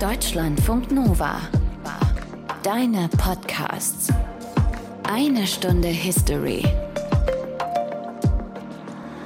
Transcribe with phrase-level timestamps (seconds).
[0.00, 1.40] Deutschlandfunk Nova.
[2.62, 4.12] Deine Podcasts.
[5.02, 6.62] Eine Stunde History.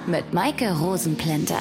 [0.06, 1.60] Mit Maike Rosenplanter.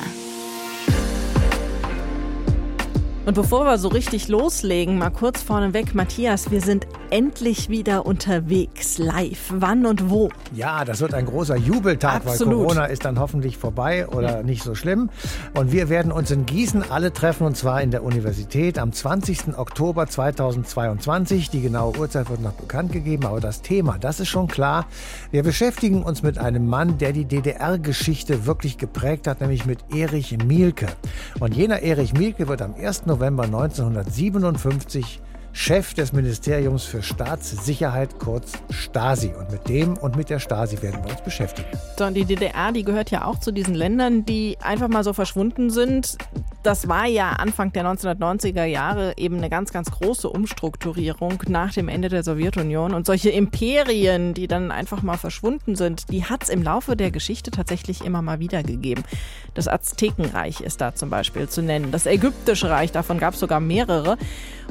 [3.23, 8.97] Und bevor wir so richtig loslegen, mal kurz vorneweg, Matthias, wir sind endlich wieder unterwegs,
[8.97, 9.53] live.
[9.53, 10.29] Wann und wo?
[10.55, 12.53] Ja, das wird ein großer Jubeltag, Absolut.
[12.53, 15.11] weil Corona ist dann hoffentlich vorbei oder nicht so schlimm.
[15.53, 19.55] Und wir werden uns in Gießen alle treffen und zwar in der Universität am 20.
[19.55, 21.51] Oktober 2022.
[21.51, 24.87] Die genaue Uhrzeit wird noch bekannt gegeben, aber das Thema, das ist schon klar.
[25.29, 30.35] Wir beschäftigen uns mit einem Mann, der die DDR-Geschichte wirklich geprägt hat, nämlich mit Erich
[30.43, 30.87] Mielke.
[31.39, 33.05] Und jener Erich Mielke wird am 1.
[33.05, 39.31] November 1957 Chef des Ministeriums für Staatssicherheit, kurz Stasi.
[39.37, 41.67] Und mit dem und mit der Stasi werden wir uns beschäftigen.
[41.97, 45.13] So, und die DDR, die gehört ja auch zu diesen Ländern, die einfach mal so
[45.13, 46.17] verschwunden sind.
[46.63, 51.89] Das war ja Anfang der 1990er Jahre eben eine ganz, ganz große Umstrukturierung nach dem
[51.89, 52.93] Ende der Sowjetunion.
[52.93, 57.11] Und solche Imperien, die dann einfach mal verschwunden sind, die hat es im Laufe der
[57.11, 59.03] Geschichte tatsächlich immer mal wieder gegeben.
[59.53, 61.91] Das Aztekenreich ist da zum Beispiel zu nennen.
[61.91, 64.17] Das Ägyptische Reich, davon gab es sogar mehrere.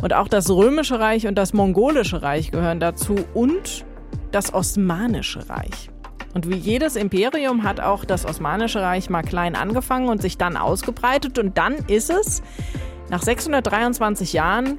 [0.03, 3.17] Und auch das Römische Reich und das Mongolische Reich gehören dazu.
[3.35, 3.85] Und
[4.33, 5.91] das Osmanische Reich.
[6.35, 10.57] Und wie jedes Imperium hat auch das Osmanische Reich mal klein angefangen und sich dann
[10.57, 11.39] ausgebreitet.
[11.39, 12.43] Und dann ist es
[13.09, 14.79] nach 623 Jahren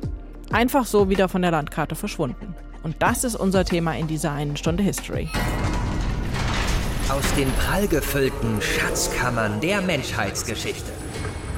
[0.52, 2.56] einfach so wieder von der Landkarte verschwunden.
[2.84, 5.30] Und das ist unser Thema in dieser einen Stunde History.
[7.10, 11.01] Aus den prallgefüllten Schatzkammern der Menschheitsgeschichte.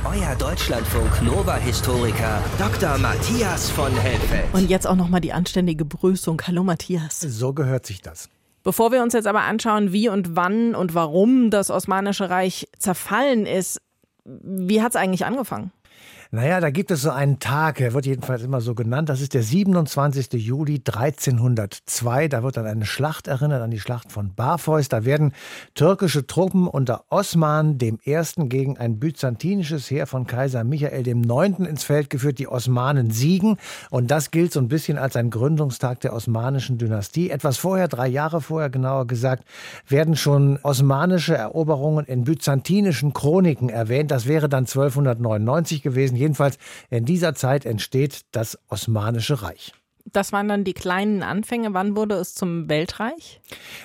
[0.06, 2.98] Euer Deutschlandfunk Nova-Historiker Dr.
[2.98, 4.54] Matthias von Helfeld.
[4.54, 6.42] Und jetzt auch nochmal die anständige Begrüßung.
[6.46, 7.22] Hallo Matthias.
[7.22, 8.30] So gehört sich das.
[8.64, 13.46] Bevor wir uns jetzt aber anschauen, wie und wann und warum das Osmanische Reich zerfallen
[13.46, 13.82] ist,
[14.26, 15.72] wie hat es eigentlich angefangen?
[16.36, 19.08] Naja, da gibt es so einen Tag, der wird jedenfalls immer so genannt.
[19.08, 20.34] Das ist der 27.
[20.34, 22.28] Juli 1302.
[22.28, 24.90] Da wird an eine Schlacht erinnert, an die Schlacht von Barfeus.
[24.90, 25.34] Da werden
[25.76, 32.10] türkische Truppen unter Osman Ersten gegen ein byzantinisches Heer von Kaiser Michael Neunten ins Feld
[32.10, 32.40] geführt.
[32.40, 33.58] Die Osmanen siegen.
[33.92, 37.30] Und das gilt so ein bisschen als ein Gründungstag der osmanischen Dynastie.
[37.30, 39.46] Etwas vorher, drei Jahre vorher genauer gesagt,
[39.88, 44.10] werden schon osmanische Eroberungen in byzantinischen Chroniken erwähnt.
[44.10, 46.23] Das wäre dann 1299 gewesen.
[46.24, 46.58] Jedenfalls
[46.90, 49.74] in dieser Zeit entsteht das Osmanische Reich.
[50.14, 51.74] Das waren dann die kleinen Anfänge.
[51.74, 53.42] Wann wurde es zum Weltreich?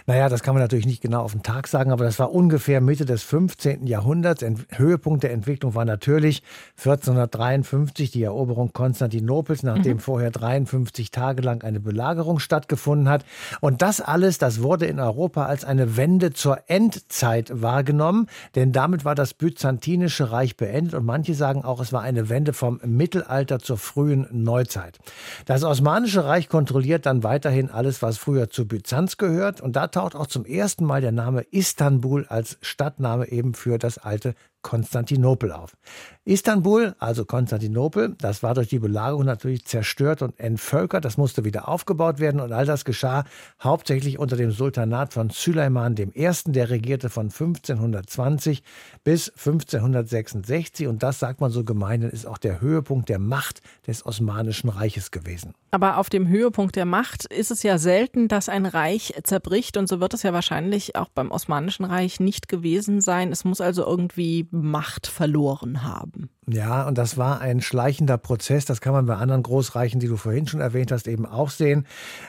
[0.06, 2.83] Naja, das kann man natürlich nicht genau auf den Tag sagen, aber das war ungefähr
[2.83, 3.87] Mitte des 15.
[3.87, 4.43] Jahrhunderts.
[4.43, 6.43] Ent Höhepunkt der Entwicklung war natürlich
[6.77, 10.00] 1453 die Eroberung Konstantinopels, nachdem mhm.
[10.00, 13.25] vorher 53 Tage lang eine Belagerung stattgefunden hat.
[13.61, 19.06] Und das alles, das wurde in Europa als eine Wende zur Endzeit wahrgenommen, denn damit
[19.06, 23.61] war das byzantinische Reich beendet und manche sagen auch, es war eine Wende vom Mittelalter
[23.61, 24.99] zur frühen Neuzeit.
[25.47, 29.61] Das Osmanische Reich kontrolliert dann weiterhin alles, was früher zu Byzanz gehört.
[29.61, 33.99] Und da taucht auch zum ersten Mal der Name Istanbul als Stadtname eben für das
[33.99, 35.76] alte Konstantinopel auf.
[36.24, 41.04] Istanbul, also Konstantinopel, das war durch die Belagerung natürlich zerstört und entvölkert.
[41.04, 43.24] Das musste wieder aufgebaut werden und all das geschah
[43.62, 48.62] hauptsächlich unter dem Sultanat von Süleyman I., der regierte von 1520
[49.04, 54.04] bis 1566 und das, sagt man so gemein, ist auch der Höhepunkt der Macht des
[54.04, 55.54] Osmanischen Reiches gewesen.
[55.70, 59.88] Aber auf dem Höhepunkt der Macht ist es ja selten, dass ein Reich zerbricht und
[59.88, 63.32] so wird es ja wahrscheinlich auch beim Osmanischen Reich nicht gewesen sein.
[63.32, 66.31] Es muss also irgendwie Macht verloren haben.
[66.50, 68.64] Ja, und das war ein schleichender Prozess.
[68.64, 71.86] Das kann man bei anderen Großreichen, die du vorhin schon erwähnt hast, eben auch sehen.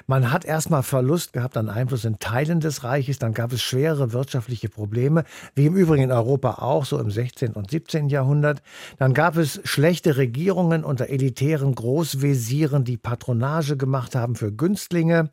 [0.08, 3.20] Man hat erstmal Verlust gehabt an Einfluss in Teilen des Reiches.
[3.20, 5.24] Dann gab es schwere wirtschaftliche Probleme,
[5.56, 7.54] wie im Übrigen in Europa auch, so im 16.
[7.54, 8.10] und 17.
[8.10, 8.62] Jahrhundert.
[8.98, 15.30] Dann gab es schlechte Regierungen unter elitären Großvesieren, die Patronage gemacht haben für Günstlinge.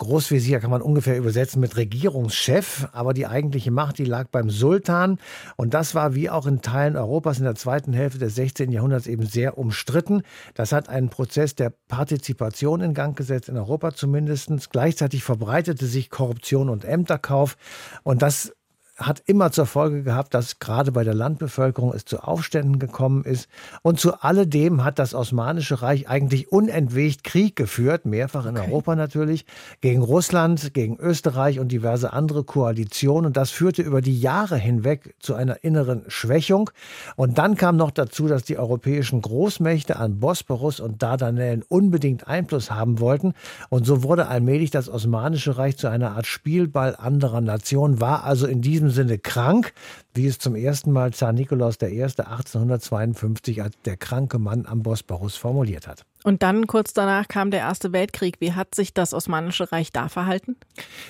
[0.00, 5.18] Großvezier kann man ungefähr übersetzen mit Regierungschef, aber die eigentliche Macht, die lag beim Sultan.
[5.56, 8.72] Und das war wie auch in Teilen Europas in der zweiten Hälfte des 16.
[8.72, 10.22] Jahrhunderts eben sehr umstritten.
[10.54, 14.70] Das hat einen Prozess der Partizipation in Gang gesetzt, in Europa zumindest.
[14.70, 17.58] Gleichzeitig verbreitete sich Korruption und Ämterkauf.
[18.02, 18.54] Und das
[19.00, 23.48] hat immer zur Folge gehabt, dass gerade bei der Landbevölkerung es zu Aufständen gekommen ist.
[23.82, 28.66] Und zu alledem hat das Osmanische Reich eigentlich unentwegt Krieg geführt, mehrfach in okay.
[28.68, 29.46] Europa natürlich,
[29.80, 33.26] gegen Russland, gegen Österreich und diverse andere Koalitionen.
[33.26, 36.70] Und das führte über die Jahre hinweg zu einer inneren Schwächung.
[37.16, 42.70] Und dann kam noch dazu, dass die europäischen Großmächte an Bosporus und Dardanellen unbedingt Einfluss
[42.70, 43.32] haben wollten.
[43.70, 48.46] Und so wurde allmählich das Osmanische Reich zu einer Art Spielball anderer Nationen, war also
[48.46, 49.72] in diesem Sinne krank.
[50.14, 52.02] wie es zum ersten Mal Zar Nikolaus I.
[52.02, 56.04] 1852 als der kranke Mann am Bosporus formuliert hat.
[56.22, 58.36] Und dann kurz danach kam der Erste Weltkrieg.
[58.40, 60.56] Wie hat sich das Osmanische Reich da verhalten?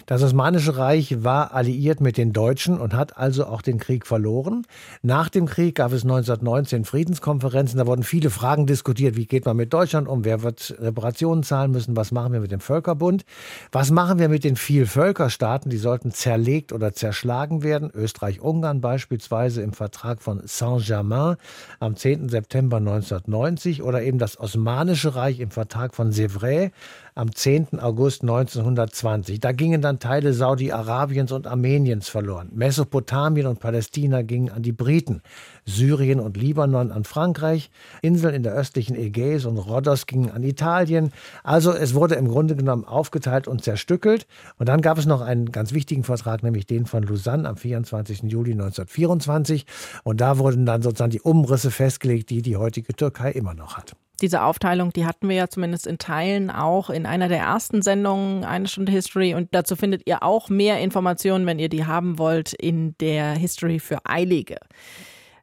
[0.07, 4.67] Das Osmanische Reich war alliiert mit den Deutschen und hat also auch den Krieg verloren.
[5.03, 7.79] Nach dem Krieg gab es 1919 Friedenskonferenzen.
[7.79, 9.17] Da wurden viele Fragen diskutiert.
[9.17, 10.25] Wie geht man mit Deutschland um?
[10.25, 11.97] Wer wird Reparationen zahlen müssen?
[11.97, 13.25] Was machen wir mit dem Völkerbund?
[13.73, 15.71] Was machen wir mit den Vielvölkerstaaten?
[15.71, 17.91] Die sollten zerlegt oder zerschlagen werden.
[17.93, 21.37] Österreich-Ungarn beispielsweise im Vertrag von Saint-Germain
[21.81, 22.29] am 10.
[22.29, 26.73] September 1990 oder eben das Osmanische Osmanische Reich im Vertrag von Sèvres
[27.15, 27.81] am 10.
[27.81, 29.41] August 1920.
[29.41, 32.51] Da gingen dann Teile Saudi-Arabiens und Armeniens verloren.
[32.53, 35.23] Mesopotamien und Palästina gingen an die Briten.
[35.65, 37.71] Syrien und Libanon an Frankreich.
[38.03, 41.13] Inseln in der östlichen Ägäis und Rhodos gingen an Italien.
[41.45, 44.27] Also es wurde im Grunde genommen aufgeteilt und zerstückelt.
[44.59, 48.25] Und dann gab es noch einen ganz wichtigen Vertrag, nämlich den von Lausanne am 24.
[48.25, 49.65] Juli 1924.
[50.05, 53.95] Und da wurden dann sozusagen die Umrisse festgelegt, die die heutige Türkei immer noch hat.
[54.21, 58.45] Diese Aufteilung, die hatten wir ja zumindest in Teilen auch in einer der ersten Sendungen,
[58.45, 59.35] eine Stunde History.
[59.35, 63.79] Und dazu findet ihr auch mehr Informationen, wenn ihr die haben wollt, in der History
[63.79, 64.59] für Eilige.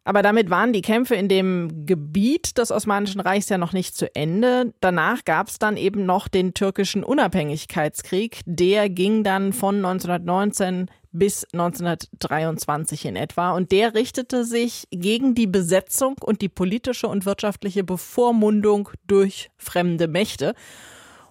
[0.08, 4.16] Aber damit waren die Kämpfe in dem Gebiet des Osmanischen Reichs ja noch nicht zu
[4.16, 4.74] Ende.
[4.80, 8.40] Danach gab es dann eben noch den türkischen Unabhängigkeitskrieg.
[8.46, 13.52] Der ging dann von 1919 bis 1923 in etwa.
[13.52, 20.08] Und der richtete sich gegen die Besetzung und die politische und wirtschaftliche Bevormundung durch fremde
[20.08, 20.54] Mächte.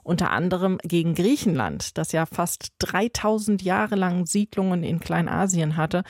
[0.02, 6.04] Unter anderem gegen Griechenland, das ja fast 3000 Jahre lang Siedlungen in Kleinasien hatte.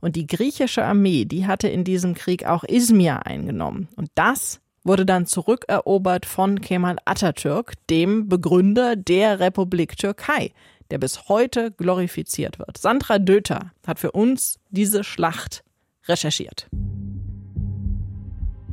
[0.00, 3.88] Und die griechische Armee, die hatte in diesem Krieg auch Izmir eingenommen.
[3.96, 10.52] Und das wurde dann zurückerobert von Kemal Atatürk, dem Begründer der Republik Türkei,
[10.90, 12.78] der bis heute glorifiziert wird.
[12.78, 15.64] Sandra Döter hat für uns diese Schlacht
[16.06, 16.68] recherchiert.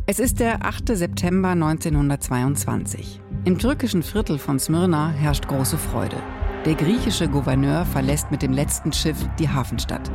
[0.07, 0.97] Es ist der 8.
[0.97, 3.21] September 1922.
[3.45, 6.17] Im türkischen Viertel von Smyrna herrscht große Freude.
[6.65, 10.11] Der griechische Gouverneur verlässt mit dem letzten Schiff die Hafenstadt.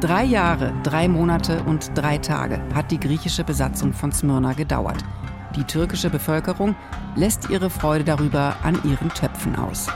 [0.00, 5.04] Drei Jahre, drei Monate und drei Tage hat die griechische Besatzung von Smyrna gedauert.
[5.54, 6.74] Die türkische Bevölkerung
[7.14, 9.86] lässt ihre Freude darüber an ihren Töpfen aus.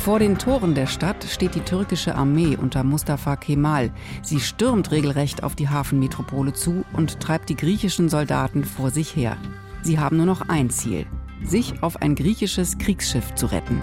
[0.00, 3.92] Vor den Toren der Stadt steht die türkische Armee unter Mustafa Kemal.
[4.22, 9.36] Sie stürmt regelrecht auf die Hafenmetropole zu und treibt die griechischen Soldaten vor sich her.
[9.82, 11.04] Sie haben nur noch ein Ziel,
[11.44, 13.82] sich auf ein griechisches Kriegsschiff zu retten.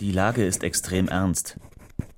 [0.00, 1.58] Die Lage ist extrem ernst.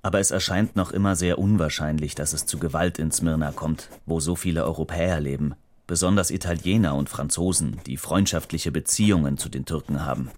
[0.03, 4.21] Aber es erscheint noch immer sehr unwahrscheinlich, dass es zu Gewalt in Smyrna kommt, wo
[4.21, 10.31] so viele Europäer leben besonders Italiener und Franzosen, die freundschaftliche Beziehungen zu den Türken haben.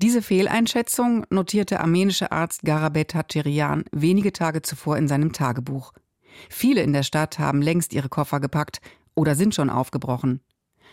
[0.00, 5.92] Diese Fehleinschätzung notierte armenische Arzt Garabet Hatscherian wenige Tage zuvor in seinem Tagebuch.
[6.48, 8.80] Viele in der Stadt haben längst ihre Koffer gepackt
[9.14, 10.40] oder sind schon aufgebrochen.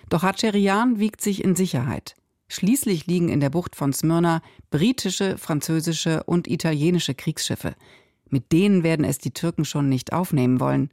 [0.10, 2.16] Doch Hatscherian wiegt sich in Sicherheit.
[2.50, 7.76] Schließlich liegen in der Bucht von Smyrna britische, französische und italienische Kriegsschiffe.
[8.30, 10.92] Mit denen werden es die Türken schon nicht aufnehmen wollen.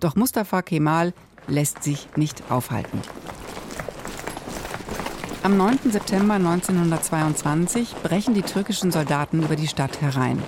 [0.00, 1.14] Doch Mustafa Kemal
[1.48, 3.00] lässt sich nicht aufhalten.
[5.42, 5.92] Am 9.
[5.92, 10.42] September 1922 brechen die türkischen Soldaten über die Stadt herein.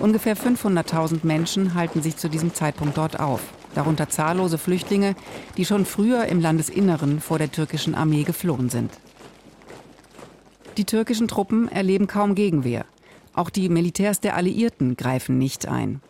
[0.00, 3.40] Ungefähr 500.000 Menschen halten sich zu diesem Zeitpunkt dort auf,
[3.74, 5.16] darunter zahllose Flüchtlinge,
[5.56, 8.92] die schon früher im Landesinneren vor der türkischen Armee geflohen sind.
[10.78, 12.86] Die türkischen Truppen erleben kaum Gegenwehr.
[13.34, 16.00] Auch die Militärs der Alliierten greifen nicht ein.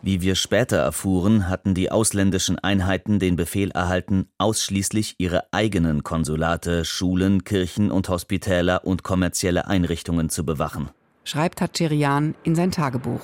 [0.00, 6.84] Wie wir später erfuhren, hatten die ausländischen Einheiten den Befehl erhalten, ausschließlich ihre eigenen Konsulate,
[6.84, 10.90] Schulen, Kirchen und Hospitäler und kommerzielle Einrichtungen zu bewachen.
[11.24, 13.20] Schreibt Hatscherian in sein Tagebuch.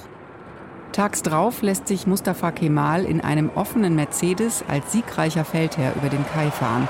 [0.90, 6.26] Tags drauf lässt sich Mustafa Kemal in einem offenen Mercedes als siegreicher Feldherr über den
[6.26, 6.88] Kai fahren.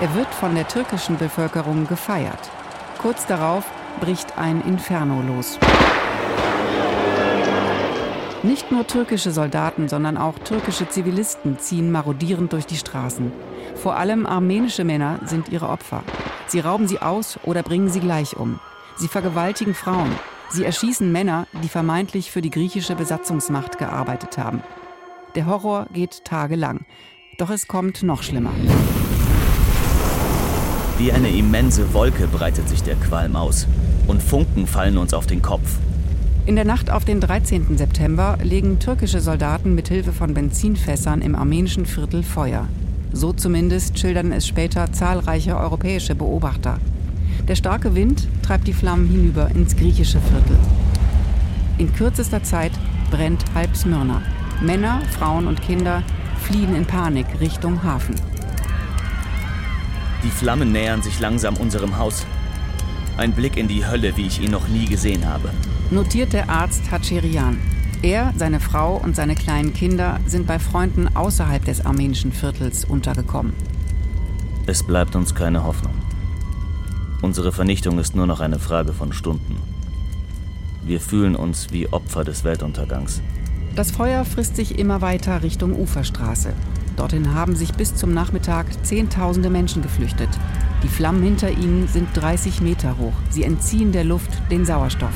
[0.00, 2.50] Er wird von der türkischen Bevölkerung gefeiert.
[2.98, 3.64] Kurz darauf
[4.00, 5.58] bricht ein Inferno los.
[8.44, 13.30] Nicht nur türkische Soldaten, sondern auch türkische Zivilisten ziehen marodierend durch die Straßen.
[13.76, 16.02] Vor allem armenische Männer sind ihre Opfer.
[16.48, 18.58] Sie rauben sie aus oder bringen sie gleich um.
[18.96, 20.10] Sie vergewaltigen Frauen.
[20.50, 24.62] Sie erschießen Männer, die vermeintlich für die griechische Besatzungsmacht gearbeitet haben.
[25.36, 26.84] Der Horror geht tagelang.
[27.38, 28.52] Doch es kommt noch schlimmer.
[30.98, 33.68] Wie eine immense Wolke breitet sich der Qualm aus.
[34.08, 35.78] Und Funken fallen uns auf den Kopf.
[36.44, 37.78] In der Nacht auf den 13.
[37.78, 42.66] September legen türkische Soldaten mit Hilfe von Benzinfässern im armenischen Viertel Feuer.
[43.12, 46.78] So zumindest schildern es später zahlreiche europäische Beobachter.
[47.46, 50.58] Der starke Wind treibt die Flammen hinüber ins griechische Viertel.
[51.78, 52.72] In kürzester Zeit
[53.12, 54.20] brennt halb Smyrna.
[54.60, 56.02] Männer, Frauen und Kinder
[56.40, 58.16] fliehen in Panik Richtung Hafen.
[60.24, 62.26] Die Flammen nähern sich langsam unserem Haus.
[63.16, 65.50] Ein Blick in die Hölle, wie ich ihn noch nie gesehen habe.
[65.90, 67.58] Notiert der Arzt Hacherian.
[68.00, 73.52] Er, seine Frau und seine kleinen Kinder sind bei Freunden außerhalb des armenischen Viertels untergekommen.
[74.66, 75.92] Es bleibt uns keine Hoffnung.
[77.20, 79.56] Unsere Vernichtung ist nur noch eine Frage von Stunden.
[80.84, 83.20] Wir fühlen uns wie Opfer des Weltuntergangs.
[83.76, 86.52] Das Feuer frisst sich immer weiter Richtung Uferstraße.
[86.96, 90.28] Dorthin haben sich bis zum Nachmittag Zehntausende Menschen geflüchtet.
[90.82, 93.12] Die Flammen hinter ihnen sind 30 Meter hoch.
[93.30, 95.14] Sie entziehen der Luft den Sauerstoff.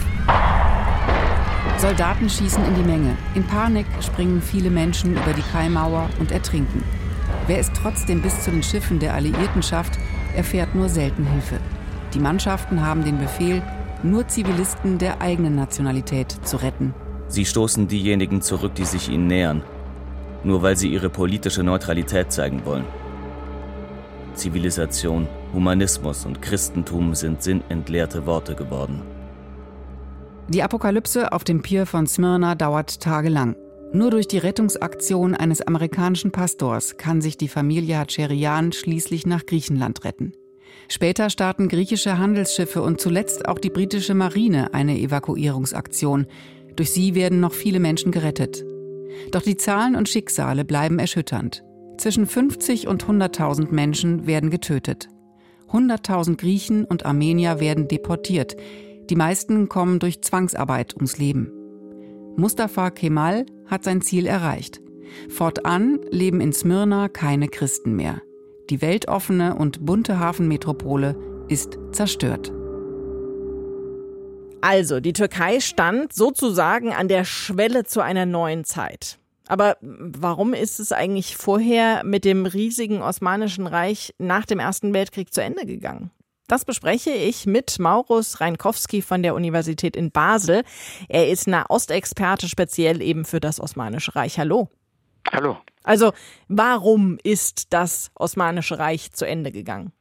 [1.79, 3.17] Soldaten schießen in die Menge.
[3.35, 6.83] In Panik springen viele Menschen über die Kaimauer und ertrinken.
[7.47, 9.99] Wer es trotzdem bis zu den Schiffen der Alliierten schafft,
[10.35, 11.59] erfährt nur selten Hilfe.
[12.15, 13.63] Die Mannschaften haben den Befehl,
[14.03, 16.95] nur Zivilisten der eigenen Nationalität zu retten.
[17.29, 19.63] Sie stoßen diejenigen zurück, die sich ihnen nähern,
[20.45, 22.85] nur weil sie ihre politische Neutralität zeigen wollen.
[24.37, 29.03] Zivilisation, Humanismus und Christentum sind sinnentleerte Worte geworden.
[30.49, 33.57] Die Apokalypse auf dem Pier von Smyrna dauert tagelang.
[33.93, 40.05] Nur durch die Rettungsaktion eines amerikanischen Pastors kann sich die Familie Hacherian schließlich nach Griechenland
[40.05, 40.33] retten.
[40.89, 46.27] Später starten griechische Handelsschiffe und zuletzt auch die britische Marine eine Evakuierungsaktion.
[46.77, 48.65] Durch sie werden noch viele Menschen gerettet.
[49.33, 51.65] Doch die Zahlen und Schicksale bleiben erschütternd.
[51.99, 55.09] Zwischen 50 und 100.000 Menschen werden getötet.
[55.71, 58.57] 100.000 Griechen und Armenier werden deportiert.
[59.11, 61.51] Die meisten kommen durch Zwangsarbeit ums Leben.
[62.37, 64.81] Mustafa Kemal hat sein Ziel erreicht.
[65.29, 68.21] Fortan leben in Smyrna keine Christen mehr.
[68.69, 71.17] Die weltoffene und bunte Hafenmetropole
[71.49, 72.53] ist zerstört.
[74.61, 79.19] Also, die Türkei stand sozusagen an der Schwelle zu einer neuen Zeit.
[79.49, 85.33] Aber warum ist es eigentlich vorher mit dem riesigen Osmanischen Reich nach dem Ersten Weltkrieg
[85.33, 86.11] zu Ende gegangen?
[86.49, 90.63] Das bespreche ich mit Maurus Reinkowski von der Universität in Basel.
[91.09, 94.39] Er ist Nahostexperte speziell eben für das Osmanische Reich.
[94.39, 94.69] Hallo.
[95.33, 95.59] Hallo.
[95.83, 96.13] Also,
[96.49, 99.93] warum ist das Osmanische Reich zu Ende gegangen?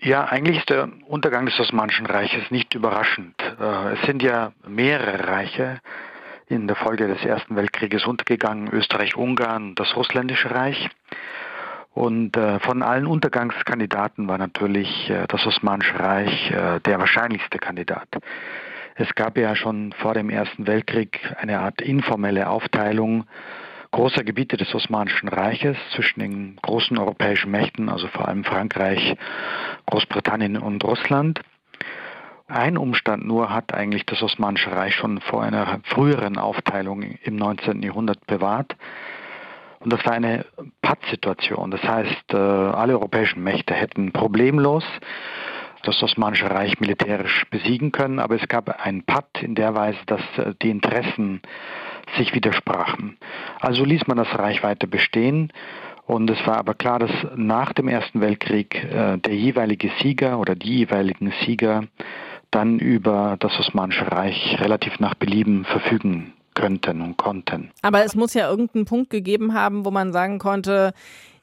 [0.00, 3.34] Ja, eigentlich ist der Untergang des Osmanischen Reiches nicht überraschend.
[3.40, 5.80] Äh, es sind ja mehrere Reiche
[6.48, 10.88] in der Folge des Ersten Weltkrieges untergegangen, Österreich-Ungarn, das Russländische Reich.
[11.92, 18.08] Und äh, von allen Untergangskandidaten war natürlich äh, das Osmanische Reich äh, der wahrscheinlichste Kandidat.
[18.94, 23.26] Es gab ja schon vor dem Ersten Weltkrieg eine Art informelle Aufteilung
[23.90, 29.16] großer Gebiete des Osmanischen Reiches zwischen den großen europäischen Mächten, also vor allem Frankreich,
[29.86, 31.40] Großbritannien und Russland.
[32.48, 37.82] Ein Umstand nur hat eigentlich das Osmanische Reich schon vor einer früheren Aufteilung im 19.
[37.82, 38.74] Jahrhundert bewahrt.
[39.80, 40.46] Und das war eine
[40.80, 41.70] Pattsituation.
[41.70, 44.82] Das heißt, äh, alle europäischen Mächte hätten problemlos
[45.82, 50.22] das Osmanische Reich militärisch besiegen können, aber es gab einen Patt in der Weise, dass
[50.38, 51.42] äh, die Interessen
[52.16, 53.18] sich widersprachen.
[53.60, 55.52] Also ließ man das Reich weiter bestehen
[56.06, 60.54] und es war aber klar, dass nach dem Ersten Weltkrieg äh, der jeweilige Sieger oder
[60.54, 61.84] die jeweiligen Sieger
[62.50, 67.70] dann über das Osmanische Reich relativ nach Belieben verfügen könnten und konnten.
[67.82, 70.92] Aber es muss ja irgendeinen Punkt gegeben haben, wo man sagen konnte,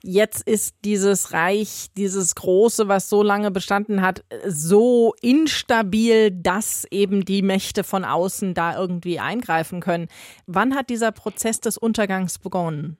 [0.04, 7.26] jetzt ist dieses Reich, dieses große, was so lange bestanden hat, so instabil, dass eben
[7.26, 10.08] die Mächte von außen da irgendwie eingreifen können.
[10.48, 12.98] Wann hat dieser Prozess des Untergangs begonnen?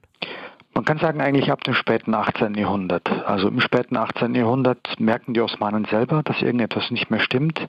[0.76, 2.54] Man kann sagen, eigentlich ab dem späten 18.
[2.54, 3.08] Jahrhundert.
[3.26, 4.34] Also im späten 18.
[4.34, 7.66] Jahrhundert merken die Osmanen selber, dass irgendetwas nicht mehr stimmt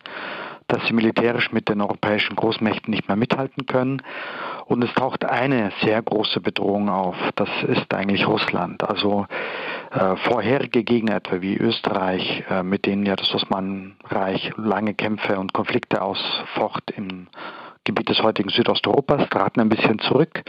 [0.67, 4.01] dass sie militärisch mit den europäischen Großmächten nicht mehr mithalten können.
[4.65, 7.15] Und es taucht eine sehr große Bedrohung auf.
[7.35, 8.83] Das ist eigentlich Russland.
[8.83, 9.27] Also
[9.91, 15.53] äh, vorherige Gegner etwa wie Österreich, äh, mit denen ja das Osmanenreich lange Kämpfe und
[15.53, 17.27] Konflikte ausfocht im
[17.85, 20.43] Gebiet des heutigen Südosteuropas, traten ein bisschen zurück.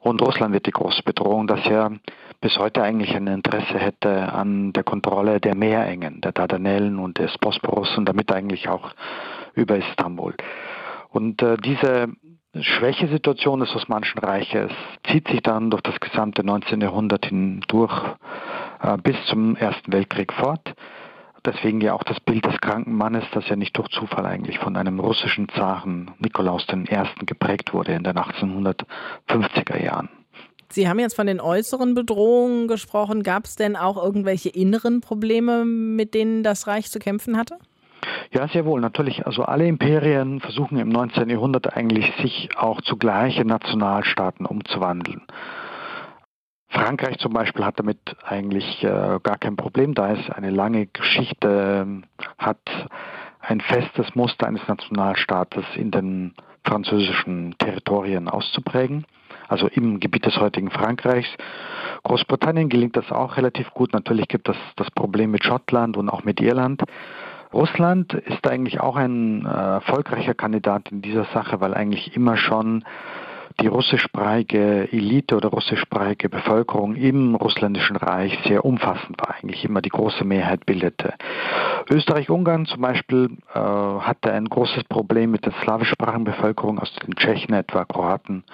[0.00, 1.92] Und Russland wird die große Bedrohung, dass er
[2.40, 7.36] bis heute eigentlich ein Interesse hätte an der Kontrolle der Meerengen, der Dardanellen und des
[7.38, 8.92] Bosporus und damit eigentlich auch
[9.54, 10.34] über Istanbul.
[11.10, 12.08] Und äh, diese
[12.58, 14.72] Schwächesituation des Osmanischen Reiches
[15.06, 16.80] zieht sich dann durch das gesamte 19.
[16.80, 18.16] Jahrhundert hindurch
[18.82, 20.74] äh, bis zum Ersten Weltkrieg fort.
[21.44, 24.76] Deswegen ja auch das Bild des kranken Mannes, das ja nicht durch Zufall eigentlich von
[24.76, 27.24] einem russischen Zaren Nikolaus I.
[27.24, 30.10] geprägt wurde in den 1850er Jahren.
[30.72, 33.22] Sie haben jetzt von den äußeren Bedrohungen gesprochen.
[33.22, 37.56] Gab es denn auch irgendwelche inneren Probleme, mit denen das Reich zu kämpfen hatte?
[38.32, 38.80] Ja, sehr wohl.
[38.80, 41.28] Natürlich, also alle Imperien versuchen im 19.
[41.28, 45.22] Jahrhundert eigentlich sich auch zugleich in Nationalstaaten umzuwandeln.
[46.70, 51.86] Frankreich zum Beispiel hat damit eigentlich äh, gar kein Problem, da es eine lange Geschichte
[51.86, 52.60] äh, hat,
[53.40, 56.34] ein festes Muster eines Nationalstaates in den
[56.64, 59.04] französischen Territorien auszuprägen,
[59.48, 61.28] also im Gebiet des heutigen Frankreichs.
[62.04, 63.92] Großbritannien gelingt das auch relativ gut.
[63.92, 66.82] Natürlich gibt es das Problem mit Schottland und auch mit Irland.
[67.52, 72.84] Russland ist eigentlich auch ein äh, erfolgreicher Kandidat in dieser Sache, weil eigentlich immer schon
[73.60, 79.90] die russischsprachige Elite oder russischsprachige Bevölkerung im russländischen Reich sehr umfassend war, eigentlich immer die
[79.90, 81.14] große Mehrheit bildete.
[81.90, 87.54] Österreich-Ungarn zum Beispiel äh, hatte ein großes Problem mit der slawischsprachigen Bevölkerung aus den Tschechen,
[87.54, 88.44] etwa Kroaten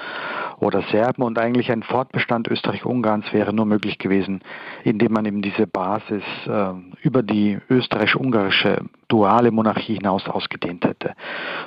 [0.58, 4.40] oder Serben und eigentlich ein Fortbestand Österreich-Ungarns wäre nur möglich gewesen,
[4.84, 6.72] indem man eben diese Basis äh,
[7.02, 11.14] über die österreichisch-ungarische duale Monarchie hinaus ausgedehnt hätte.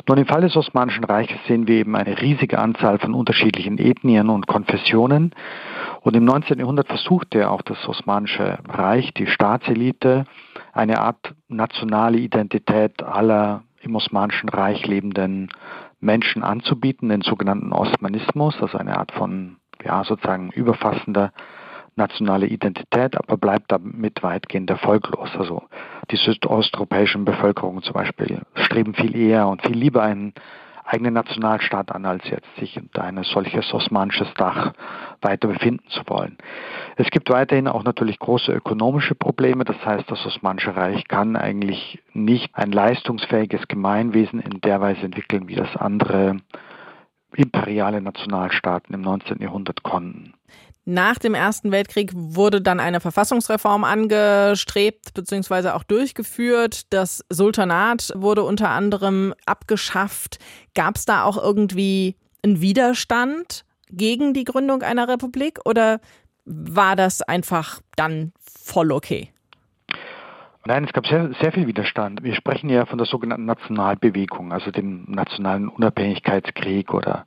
[0.07, 4.29] Nun im Fall des Osmanischen Reiches sehen wir eben eine riesige Anzahl von unterschiedlichen Ethnien
[4.29, 5.33] und Konfessionen.
[6.01, 6.59] Und im 19.
[6.59, 10.25] Jahrhundert versuchte auch das Osmanische Reich, die Staatselite,
[10.73, 15.49] eine Art nationale Identität aller im Osmanischen Reich lebenden
[15.99, 21.31] Menschen anzubieten, den sogenannten Osmanismus, also eine Art von ja, sozusagen überfassender
[21.95, 25.29] nationale Identität, aber bleibt damit weitgehend erfolglos.
[25.37, 25.63] Also
[26.11, 30.33] die südosteuropäischen Bevölkerungen zum Beispiel streben viel eher und viel lieber einen
[30.89, 34.73] eigenen Nationalstaat an, als jetzt sich unter ein solches osmanisches Dach
[35.21, 36.37] weiter befinden zu wollen.
[36.95, 39.65] Es gibt weiterhin auch natürlich große ökonomische Probleme.
[39.65, 45.47] Das heißt, das Osmanische Reich kann eigentlich nicht ein leistungsfähiges Gemeinwesen in der Weise entwickeln,
[45.47, 46.37] wie das andere
[47.35, 49.41] imperiale Nationalstaaten im 19.
[49.41, 50.33] Jahrhundert konnten.
[50.85, 55.69] Nach dem Ersten Weltkrieg wurde dann eine Verfassungsreform angestrebt bzw.
[55.69, 56.91] auch durchgeführt.
[56.91, 60.39] Das Sultanat wurde unter anderem abgeschafft.
[60.73, 65.99] Gab es da auch irgendwie einen Widerstand gegen die Gründung einer Republik oder
[66.45, 69.31] war das einfach dann voll okay?
[70.65, 72.21] Nein, es gab sehr, sehr viel Widerstand.
[72.23, 77.25] Wir sprechen ja von der sogenannten Nationalbewegung, also dem nationalen Unabhängigkeitskrieg oder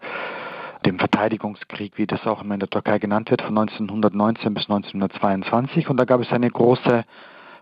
[0.84, 5.88] dem Verteidigungskrieg, wie das auch immer in der Türkei genannt wird, von 1919 bis 1922.
[5.88, 7.04] Und da gab es eine große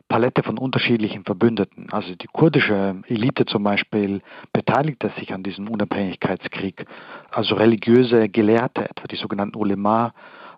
[0.09, 1.87] Palette von unterschiedlichen Verbündeten.
[1.93, 6.85] Also die kurdische Elite zum Beispiel beteiligte sich an diesem Unabhängigkeitskrieg.
[7.31, 10.13] Also religiöse Gelehrte, etwa die sogenannten Ulema,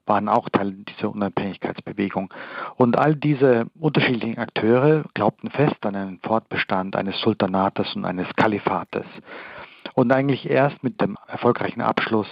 [0.07, 2.33] waren auch Teil dieser Unabhängigkeitsbewegung.
[2.77, 9.07] Und all diese unterschiedlichen Akteure glaubten fest an einen Fortbestand eines Sultanates und eines Kalifates.
[9.95, 12.29] Und eigentlich erst mit dem erfolgreichen Abschluss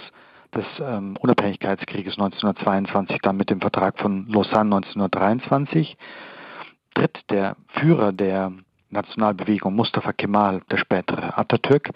[0.53, 5.97] des ähm, Unabhängigkeitskrieges 1922, dann mit dem Vertrag von Lausanne 1923,
[6.93, 8.51] tritt der Führer der
[8.89, 11.91] Nationalbewegung Mustafa Kemal, der spätere Atatürk,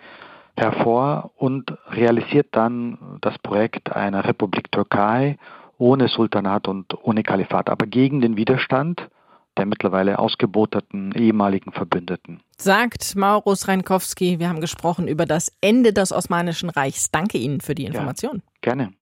[0.57, 5.37] hervor und realisiert dann das Projekt einer Republik Türkei
[5.77, 9.09] ohne Sultanat und ohne Kalifat, aber gegen den Widerstand
[9.57, 12.41] der mittlerweile ausgeboteten ehemaligen Verbündeten.
[12.57, 17.11] Sagt Maurus Reinkowski, wir haben gesprochen über das Ende des Osmanischen Reichs.
[17.11, 18.37] Danke Ihnen für die Information.
[18.37, 18.93] Ja, gerne.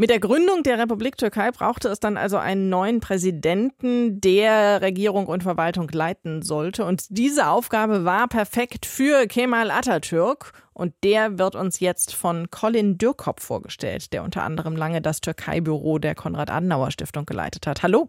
[0.00, 5.26] Mit der Gründung der Republik Türkei brauchte es dann also einen neuen Präsidenten, der Regierung
[5.26, 6.84] und Verwaltung leiten sollte.
[6.84, 10.52] Und diese Aufgabe war perfekt für Kemal Atatürk.
[10.72, 15.98] Und der wird uns jetzt von Colin Dürkop vorgestellt, der unter anderem lange das Türkei-Büro
[15.98, 17.82] der Konrad-Adenauer-Stiftung geleitet hat.
[17.82, 18.08] Hallo.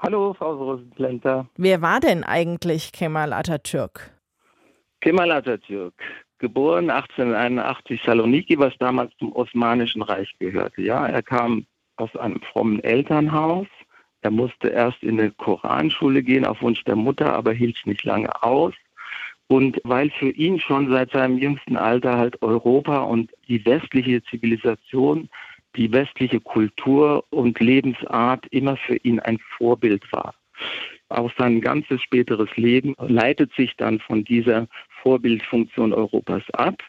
[0.00, 1.48] Hallo, Frau Rosenplenter.
[1.56, 4.10] Wer war denn eigentlich Kemal Atatürk?
[5.00, 5.94] Kemal Atatürk
[6.38, 10.82] geboren 1881 Saloniki, was damals zum Osmanischen Reich gehörte.
[10.82, 11.66] Ja, er kam
[11.96, 13.66] aus einem frommen Elternhaus.
[14.22, 18.42] Er musste erst in eine Koranschule gehen auf Wunsch der Mutter, aber hielt nicht lange
[18.42, 18.74] aus.
[19.46, 25.28] Und weil für ihn schon seit seinem jüngsten Alter halt Europa und die westliche Zivilisation,
[25.76, 30.34] die westliche Kultur und Lebensart immer für ihn ein Vorbild war.
[31.10, 34.66] Auch sein ganzes späteres Leben leitet sich dann von dieser
[35.04, 36.82] Vorbildfunktion Europas ab.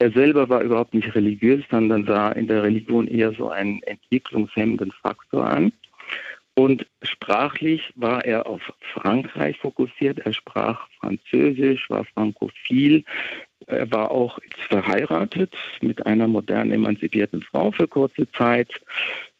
[0.00, 4.90] Er selber war überhaupt nicht religiös, sondern sah in der Religion eher so einen entwicklungshemmenden
[4.90, 5.72] Faktor an.
[6.56, 8.60] Und sprachlich war er auf
[8.92, 10.20] Frankreich fokussiert.
[10.20, 13.04] Er sprach Französisch, war frankophil.
[13.66, 14.38] Er war auch
[14.68, 18.70] verheiratet mit einer modern emanzipierten Frau für kurze Zeit.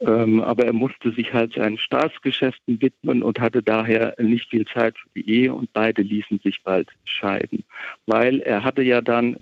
[0.01, 4.99] Ähm, aber er musste sich halt seinen Staatsgeschäften widmen und hatte daher nicht viel Zeit
[4.99, 7.63] für die Ehe und beide ließen sich bald scheiden.
[8.07, 9.37] Weil er hatte ja dann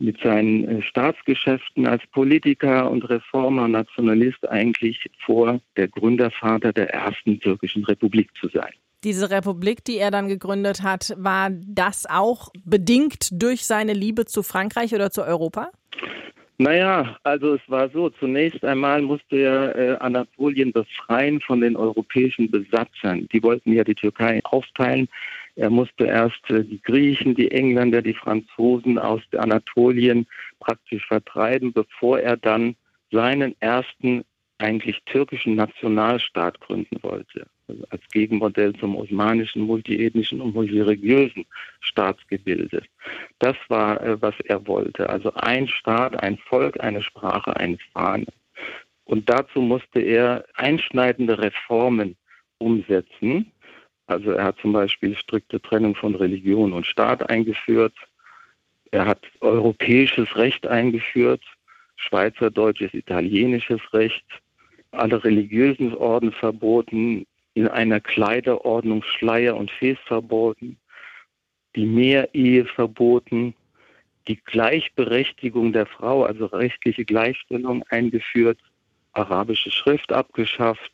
[0.00, 7.38] mit seinen äh, Staatsgeschäften als Politiker und Reformer, Nationalist eigentlich vor, der Gründervater der ersten
[7.40, 8.72] türkischen Republik zu sein.
[9.04, 14.42] Diese Republik, die er dann gegründet hat, war das auch bedingt durch seine Liebe zu
[14.42, 15.70] Frankreich oder zu Europa?
[16.58, 22.50] Naja, also es war so, zunächst einmal musste er äh, Anatolien befreien von den europäischen
[22.50, 23.26] Besatzern.
[23.32, 25.08] Die wollten ja die Türkei aufteilen.
[25.56, 30.26] Er musste erst äh, die Griechen, die Engländer, die Franzosen aus Anatolien
[30.60, 32.76] praktisch vertreiben, bevor er dann
[33.10, 34.24] seinen ersten
[34.58, 37.46] eigentlich türkischen Nationalstaat gründen wollte.
[37.66, 41.46] Also als Gegenmodell zum osmanischen, multiethnischen und multireligiösen
[41.80, 42.82] Staatsgebilde.
[43.38, 45.08] Das war, äh, was er wollte.
[45.08, 48.26] Also ein Staat, ein Volk, eine Sprache, eine Fahne.
[49.04, 52.16] Und dazu musste er einschneidende Reformen
[52.58, 53.50] umsetzen.
[54.10, 57.94] Also er hat zum Beispiel strikte Trennung von Religion und Staat eingeführt.
[58.90, 61.42] Er hat europäisches Recht eingeführt,
[61.94, 64.24] schweizerdeutsches, italienisches Recht,
[64.90, 70.76] alle religiösen Orden verboten, in einer Kleiderordnung Schleier und Fes verboten,
[71.76, 73.54] die Mehrehe verboten,
[74.26, 78.58] die Gleichberechtigung der Frau, also rechtliche Gleichstellung eingeführt,
[79.12, 80.92] arabische Schrift abgeschafft,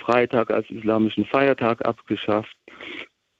[0.00, 2.56] Freitag als islamischen Feiertag abgeschafft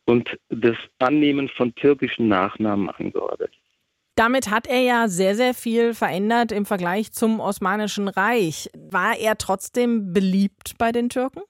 [0.06, 3.52] und das Annehmen von türkischen Nachnamen angeordnet.
[4.14, 8.68] Damit hat er ja sehr, sehr viel verändert im Vergleich zum Osmanischen Reich.
[8.76, 11.42] War er trotzdem beliebt bei den Türken?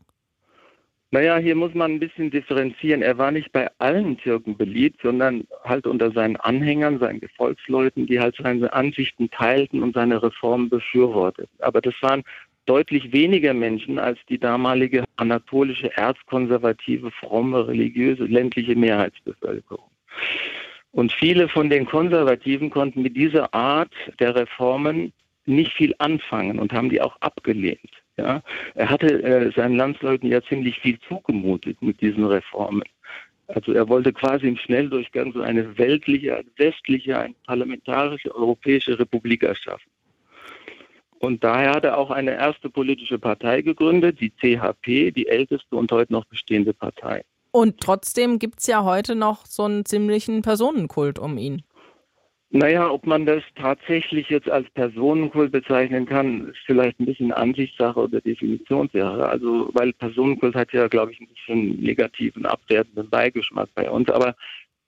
[1.11, 3.01] Naja, hier muss man ein bisschen differenzieren.
[3.01, 8.21] Er war nicht bei allen Türken beliebt, sondern halt unter seinen Anhängern, seinen Gefolgsleuten, die
[8.21, 11.49] halt seine Ansichten teilten und seine Reformen befürworteten.
[11.61, 12.25] Aber das waren
[12.68, 19.90] deutlich weniger Menschen als die damalige anatolische, erzkonservative, fromme, religiöse, ländliche Mehrheitsbevölkerung.
[20.92, 25.12] Und viele von den Konservativen konnten mit dieser Art der Reformen
[25.46, 27.90] nicht viel anfangen und haben die auch abgelehnt.
[28.16, 28.42] Ja,
[28.74, 32.83] er hatte äh, seinen Landsleuten ja ziemlich viel zugemutet mit diesen Reformen.
[33.46, 39.90] Also er wollte quasi im Schnelldurchgang so eine weltliche, westliche, eine parlamentarische europäische Republik erschaffen.
[41.20, 45.90] Und daher hat er auch eine erste politische Partei gegründet, die CHP, die älteste und
[45.90, 47.24] heute noch bestehende Partei.
[47.50, 51.62] Und trotzdem gibt es ja heute noch so einen ziemlichen Personenkult um ihn.
[52.50, 58.00] Naja, ob man das tatsächlich jetzt als Personenkult bezeichnen kann, ist vielleicht ein bisschen Ansichtssache
[58.00, 59.28] oder Definitionssache.
[59.28, 64.09] Also, weil Personenkult hat ja, glaube ich, ein bisschen negativen, abwertenden Beigeschmack bei uns.
[64.09, 64.35] Aber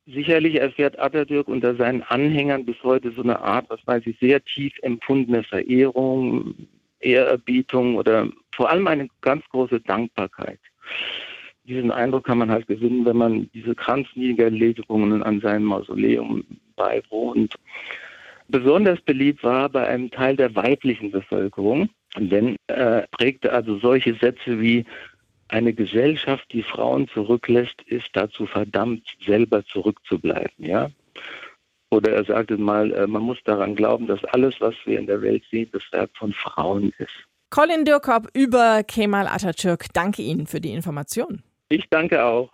[0.07, 4.45] sicherlich erfährt Atatürk unter seinen Anhängern bis heute so eine Art, was weiß ich, sehr
[4.45, 6.55] tief empfundene Verehrung,
[7.01, 10.61] Ehrerbietung oder vor allem eine ganz große Dankbarkeit
[11.71, 16.45] diesen Eindruck kann man halt gewinnen, wenn man diese Kranzniederlegungen an seinem Mausoleum
[16.77, 17.55] beiwohnt.
[18.49, 24.61] Besonders beliebt war bei einem Teil der weiblichen Bevölkerung, denn er prägte also solche Sätze
[24.61, 24.85] wie
[25.51, 30.65] eine Gesellschaft, die Frauen zurücklässt, ist dazu verdammt, selber zurückzubleiben.
[30.65, 30.91] Ja?
[31.91, 35.23] Oder er sagte mal, äh, man muss daran glauben, dass alles, was wir in der
[35.23, 37.11] Welt sehen, das Werk von Frauen ist.
[37.51, 39.87] Colin Dürkop über Kemal Atatürk.
[39.93, 41.43] Danke Ihnen für die Information.
[41.69, 42.51] Ich danke auch.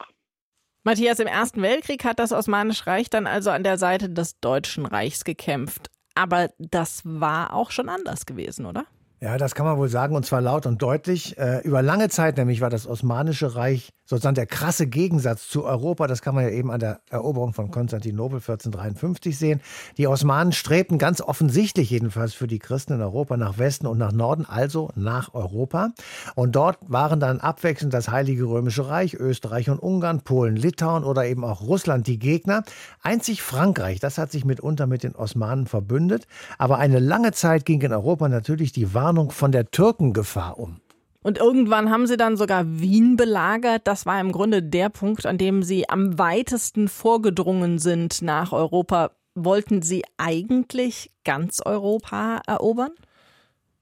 [0.84, 4.86] Matthias, im Ersten Weltkrieg hat das Osmanische Reich dann also an der Seite des Deutschen
[4.86, 5.90] Reichs gekämpft.
[6.14, 8.86] Aber das war auch schon anders gewesen, oder?
[9.18, 11.38] Ja, das kann man wohl sagen, und zwar laut und deutlich.
[11.38, 16.06] Äh, über lange Zeit nämlich war das Osmanische Reich sozusagen der krasse Gegensatz zu Europa.
[16.06, 19.60] Das kann man ja eben an der Eroberung von Konstantinopel 1453 sehen.
[19.96, 24.12] Die Osmanen strebten ganz offensichtlich jedenfalls für die Christen in Europa nach Westen und nach
[24.12, 25.92] Norden, also nach Europa.
[26.34, 31.26] Und dort waren dann abwechselnd das Heilige Römische Reich, Österreich und Ungarn, Polen, Litauen oder
[31.26, 32.64] eben auch Russland die Gegner.
[33.02, 36.26] Einzig Frankreich, das hat sich mitunter mit den Osmanen verbündet.
[36.58, 40.80] Aber eine lange Zeit ging in Europa natürlich die Wahl Warnung von der Türkengefahr um.
[41.22, 43.82] Und irgendwann haben sie dann sogar Wien belagert.
[43.86, 49.12] Das war im Grunde der Punkt, an dem sie am weitesten vorgedrungen sind nach Europa.
[49.36, 52.90] Wollten sie eigentlich ganz Europa erobern?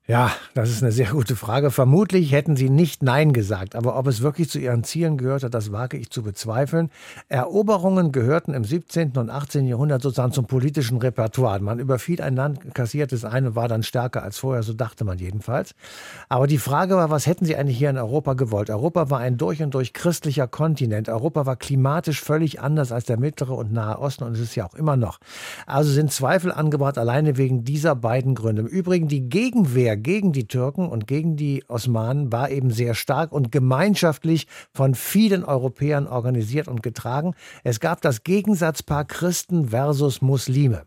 [0.07, 1.71] Ja, das ist eine sehr gute Frage.
[1.71, 5.73] Vermutlich hätten sie nicht Nein gesagt, aber ob es wirklich zu ihren Zielen gehörte, das
[5.73, 6.91] wage ich zu bezweifeln.
[7.31, 9.13] Eroberungen gehörten im 17.
[9.17, 9.65] und 18.
[9.65, 11.61] Jahrhundert sozusagen zum politischen Repertoire.
[11.61, 15.07] Man überfiel ein Land, kassierte es ein und war dann stärker als vorher, so dachte
[15.07, 15.75] man jedenfalls.
[16.29, 18.69] Aber die Frage war, was hätten sie eigentlich hier in Europa gewollt?
[18.69, 21.09] Europa war ein durch und durch christlicher Kontinent.
[21.09, 24.67] Europa war klimatisch völlig anders als der Mittlere und Nahe Osten und es ist ja
[24.67, 25.19] auch immer noch.
[25.65, 28.61] Also sind Zweifel angebracht, alleine wegen dieser beiden Gründe.
[28.61, 32.95] Im Übrigen die Gegenwehr Abwehr gegen die Türken und gegen die Osmanen war eben sehr
[32.95, 37.35] stark und gemeinschaftlich von vielen Europäern organisiert und getragen.
[37.63, 40.83] Es gab das Gegensatzpaar Christen versus Muslime.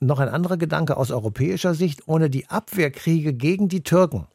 [0.00, 4.26] Noch ein anderer Gedanke aus europäischer Sicht, ohne die Abwehrkriege gegen die Türken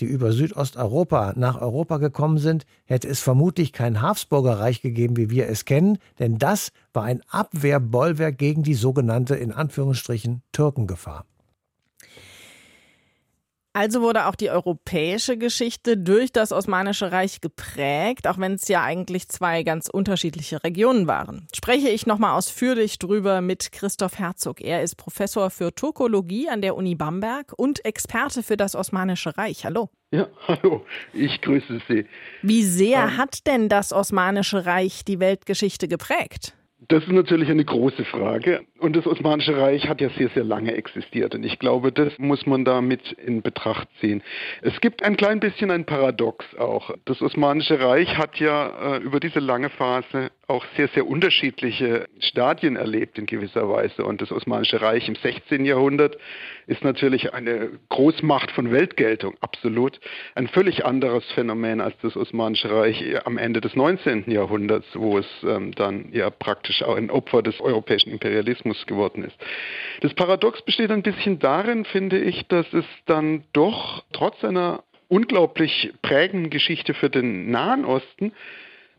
[0.00, 5.28] die über Südosteuropa nach Europa gekommen sind, hätte es vermutlich kein Habsburger Reich gegeben, wie
[5.28, 11.26] wir es kennen, denn das war ein Abwehrbollwerk gegen die sogenannte in Anführungsstrichen Türkengefahr.
[13.72, 18.82] Also wurde auch die europäische Geschichte durch das Osmanische Reich geprägt, auch wenn es ja
[18.82, 21.46] eigentlich zwei ganz unterschiedliche Regionen waren.
[21.54, 24.60] Spreche ich nochmal ausführlich drüber mit Christoph Herzog.
[24.60, 29.64] Er ist Professor für Turkologie an der Uni Bamberg und Experte für das Osmanische Reich.
[29.64, 29.88] Hallo.
[30.10, 32.06] Ja, hallo, ich grüße Sie.
[32.42, 36.56] Wie sehr ähm, hat denn das Osmanische Reich die Weltgeschichte geprägt?
[36.90, 38.62] Das ist natürlich eine große Frage.
[38.80, 41.36] Und das Osmanische Reich hat ja sehr, sehr lange existiert.
[41.36, 44.24] Und ich glaube, das muss man da mit in Betracht ziehen.
[44.62, 46.90] Es gibt ein klein bisschen ein Paradox auch.
[47.04, 52.76] Das Osmanische Reich hat ja äh, über diese lange Phase auch sehr, sehr unterschiedliche Stadien
[52.76, 54.04] erlebt in gewisser Weise.
[54.04, 55.64] Und das Osmanische Reich im 16.
[55.64, 56.18] Jahrhundert
[56.66, 60.00] ist natürlich eine Großmacht von Weltgeltung, absolut.
[60.34, 64.30] Ein völlig anderes Phänomen als das Osmanische Reich am Ende des 19.
[64.30, 69.36] Jahrhunderts, wo es ähm, dann ja praktisch auch ein Opfer des europäischen Imperialismus geworden ist.
[70.00, 75.92] Das Paradox besteht ein bisschen darin, finde ich, dass es dann doch trotz einer unglaublich
[76.02, 78.32] prägenden Geschichte für den Nahen Osten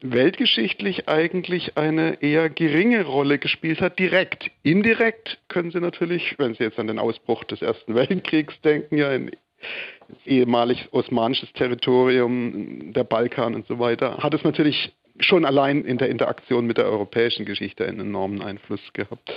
[0.02, 4.52] weltgeschichtlich eigentlich eine eher geringe Rolle gespielt hat, direkt.
[4.64, 9.10] Indirekt können Sie natürlich, wenn Sie jetzt an den Ausbruch des Ersten Weltkriegs denken, ja
[9.10, 9.32] ein
[10.26, 16.10] ehemalig osmanisches Territorium, der Balkan und so weiter, hat es natürlich schon allein in der
[16.10, 19.32] Interaktion mit der europäischen Geschichte einen enormen Einfluss gehabt.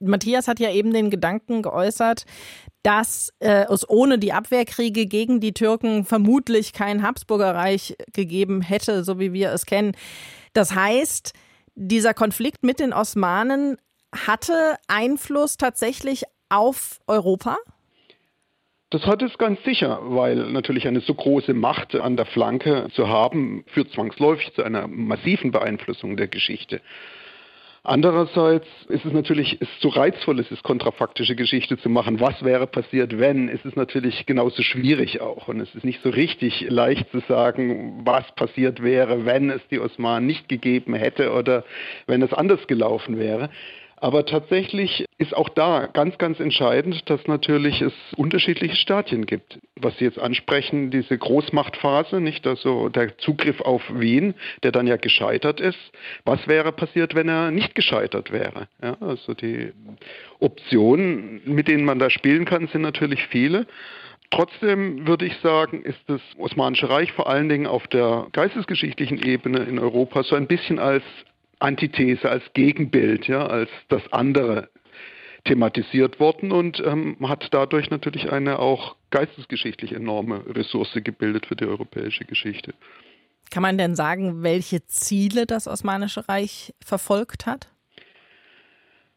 [0.00, 2.24] Matthias hat ja eben den Gedanken geäußert,
[2.82, 9.04] dass äh, es ohne die Abwehrkriege gegen die Türken vermutlich kein Habsburger Reich gegeben hätte,
[9.04, 9.92] so wie wir es kennen.
[10.52, 11.32] Das heißt,
[11.74, 13.76] dieser Konflikt mit den Osmanen
[14.12, 17.56] hatte Einfluss tatsächlich auf Europa?
[18.90, 23.08] Das hat es ganz sicher, weil natürlich eine so große Macht an der Flanke zu
[23.08, 26.80] haben, führt zwangsläufig zu einer massiven Beeinflussung der Geschichte.
[27.82, 32.20] Andererseits ist es natürlich ist so reizvoll, es ist kontrafaktische Geschichte zu machen.
[32.20, 33.48] Was wäre passiert, wenn?
[33.48, 35.48] Es ist natürlich genauso schwierig auch.
[35.48, 39.80] Und es ist nicht so richtig leicht zu sagen, was passiert wäre, wenn es die
[39.80, 41.64] Osmanen nicht gegeben hätte oder
[42.06, 43.48] wenn es anders gelaufen wäre.
[44.00, 49.58] Aber tatsächlich ist auch da ganz, ganz entscheidend, dass natürlich es unterschiedliche Stadien gibt.
[49.76, 54.96] Was Sie jetzt ansprechen, diese Großmachtphase, nicht also der Zugriff auf Wien, der dann ja
[54.96, 55.78] gescheitert ist.
[56.24, 58.68] Was wäre passiert, wenn er nicht gescheitert wäre?
[58.82, 59.72] Ja, also die
[60.38, 63.66] Optionen, mit denen man da spielen kann, sind natürlich viele.
[64.30, 69.58] Trotzdem würde ich sagen, ist das Osmanische Reich vor allen Dingen auf der geistesgeschichtlichen Ebene
[69.64, 71.02] in Europa so ein bisschen als
[71.60, 74.68] Antithese, als Gegenbild, ja, als das andere
[75.44, 81.64] thematisiert worden und ähm, hat dadurch natürlich eine auch geistesgeschichtlich enorme Ressource gebildet für die
[81.64, 82.74] europäische Geschichte.
[83.50, 87.68] Kann man denn sagen, welche Ziele das Osmanische Reich verfolgt hat?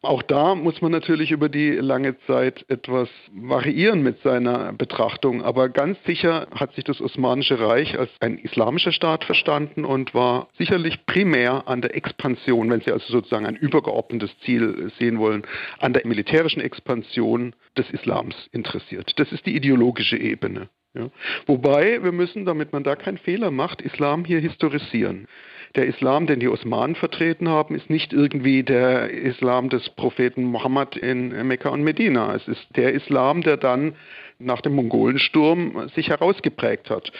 [0.04, 5.42] Auch da muss man natürlich über die lange Zeit etwas variieren mit seiner Betrachtung.
[5.42, 10.48] Aber ganz sicher hat sich das Osmanische Reich als ein islamischer Staat verstanden und war
[10.58, 15.46] sicherlich primär an der Expansion, wenn Sie also sozusagen ein übergeordnetes Ziel sehen wollen,
[15.78, 19.12] an der militärischen Expansion des Islams interessiert.
[19.16, 20.68] Das ist die ideologische Ebene.
[20.94, 21.10] Ja.
[21.46, 25.26] Wobei wir müssen, damit man da keinen Fehler macht, Islam hier historisieren
[25.74, 30.96] der Islam, den die Osmanen vertreten haben, ist nicht irgendwie der Islam des Propheten Mohammed
[30.96, 32.34] in Mekka und Medina.
[32.34, 33.94] Es ist der Islam, der dann
[34.38, 37.12] nach dem Mongolensturm sich herausgeprägt hat.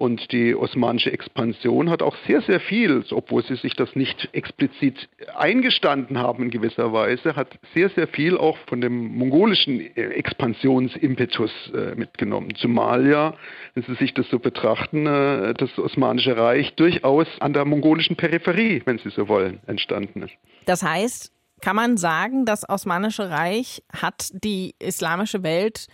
[0.00, 5.10] Und die osmanische Expansion hat auch sehr, sehr viel, obwohl sie sich das nicht explizit
[5.36, 11.50] eingestanden haben in gewisser Weise, hat sehr, sehr viel auch von dem mongolischen äh, Expansionsimpetus
[11.74, 12.54] äh, mitgenommen.
[12.54, 13.34] Zumal ja,
[13.74, 18.80] wenn Sie sich das so betrachten, äh, das Osmanische Reich durchaus an der mongolischen Peripherie,
[18.86, 20.32] wenn Sie so wollen, entstanden ist.
[20.64, 25.88] Das heißt, kann man sagen, das Osmanische Reich hat die islamische Welt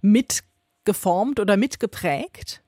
[0.00, 2.62] mitgeformt oder mitgeprägt?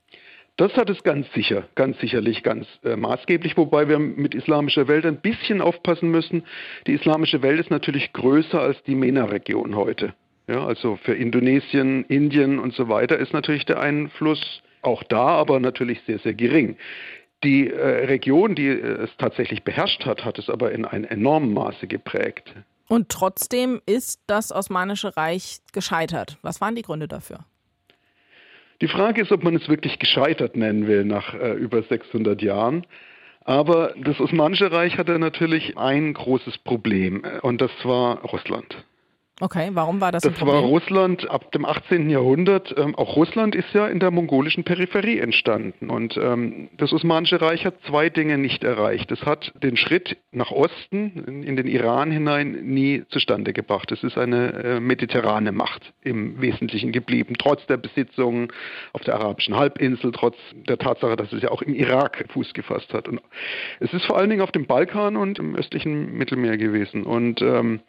[0.57, 5.05] Das hat es ganz sicher, ganz sicherlich, ganz äh, maßgeblich, wobei wir mit islamischer Welt
[5.05, 6.45] ein bisschen aufpassen müssen.
[6.87, 10.15] Die islamische Welt ist natürlich größer als die MENA-Region heute.
[10.47, 15.59] Ja, also für Indonesien, Indien und so weiter ist natürlich der Einfluss auch da, aber
[15.59, 16.77] natürlich sehr, sehr gering.
[17.43, 21.53] Die äh, Region, die äh, es tatsächlich beherrscht hat, hat es aber in einem enormen
[21.53, 22.55] Maße geprägt.
[22.87, 26.39] Und trotzdem ist das Osmanische Reich gescheitert.
[26.43, 27.41] Was waren die Gründe dafür?
[28.85, 32.85] Die Frage ist, ob man es wirklich gescheitert nennen will nach äh, über 600 Jahren.
[33.43, 38.85] Aber das Osmanische Reich hatte natürlich ein großes Problem äh, und das war Russland.
[39.41, 40.23] Okay, warum war das?
[40.23, 42.09] Das war Russland ab dem 18.
[42.09, 42.73] Jahrhundert.
[42.79, 45.91] Ähm, auch Russland ist ja in der mongolischen Peripherie entstanden.
[45.91, 49.11] Und ähm, das Osmanische Reich hat zwei Dinge nicht erreicht.
[49.11, 53.91] Es hat den Schritt nach Osten, in, in den Iran hinein, nie zustande gebracht.
[53.91, 58.53] Es ist eine äh, mediterrane Macht im Wesentlichen geblieben, trotz der Besitzungen
[58.93, 62.95] auf der arabischen Halbinsel, trotz der Tatsache, dass es ja auch im Irak Fuß gefasst
[62.95, 63.09] hat.
[63.09, 63.21] Und
[63.81, 67.03] es ist vor allen Dingen auf dem Balkan und im östlichen Mittelmeer gewesen.
[67.03, 67.81] Und ähm,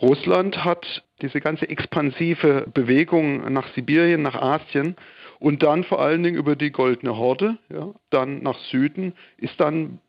[0.00, 4.96] Russland hat diese ganze expansive Bewegung nach Sibirien, nach Asien
[5.38, 10.00] und dann vor allen Dingen über die Goldene Horde, ja, dann nach Süden, ist dann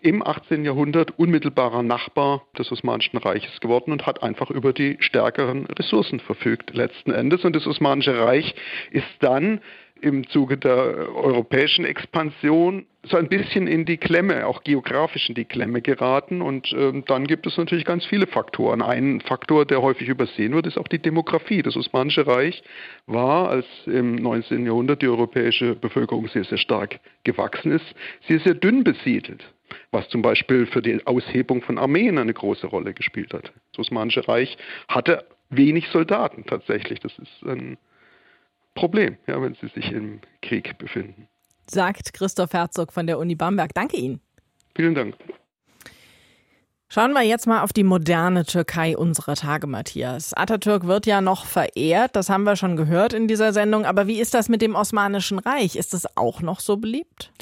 [0.00, 0.64] im 18.
[0.64, 6.74] Jahrhundert unmittelbarer Nachbar des Osmanischen Reiches geworden und hat einfach über die stärkeren Ressourcen verfügt
[6.74, 7.44] letzten Endes.
[7.44, 8.54] Und das Osmanische Reich
[8.90, 9.60] ist dann
[10.00, 10.74] im Zuge der
[11.14, 16.42] europäischen Expansion so ein bisschen in die Klemme, auch geografisch in die Klemme geraten.
[16.42, 18.82] Und äh, dann gibt es natürlich ganz viele Faktoren.
[18.82, 21.62] Ein Faktor, der häufig übersehen wird, ist auch die Demografie.
[21.62, 22.62] Das Osmanische Reich
[23.06, 24.66] war, als im 19.
[24.66, 27.94] Jahrhundert die europäische Bevölkerung sehr, sehr stark gewachsen ist,
[28.26, 29.44] sehr, sehr dünn besiedelt
[29.90, 33.52] was zum Beispiel für die Aushebung von Armeen eine große Rolle gespielt hat.
[33.72, 34.56] Das Osmanische Reich
[34.88, 37.00] hatte wenig Soldaten tatsächlich.
[37.00, 37.78] Das ist ein
[38.74, 41.28] Problem, ja, wenn sie sich im Krieg befinden.
[41.66, 43.72] Sagt Christoph Herzog von der Uni Bamberg.
[43.74, 44.20] Danke Ihnen.
[44.74, 45.14] Vielen Dank.
[46.88, 50.32] Schauen wir jetzt mal auf die moderne Türkei unserer Tage, Matthias.
[50.32, 53.84] Atatürk wird ja noch verehrt, das haben wir schon gehört in dieser Sendung.
[53.84, 55.74] Aber wie ist das mit dem Osmanischen Reich?
[55.74, 57.32] Ist es auch noch so beliebt?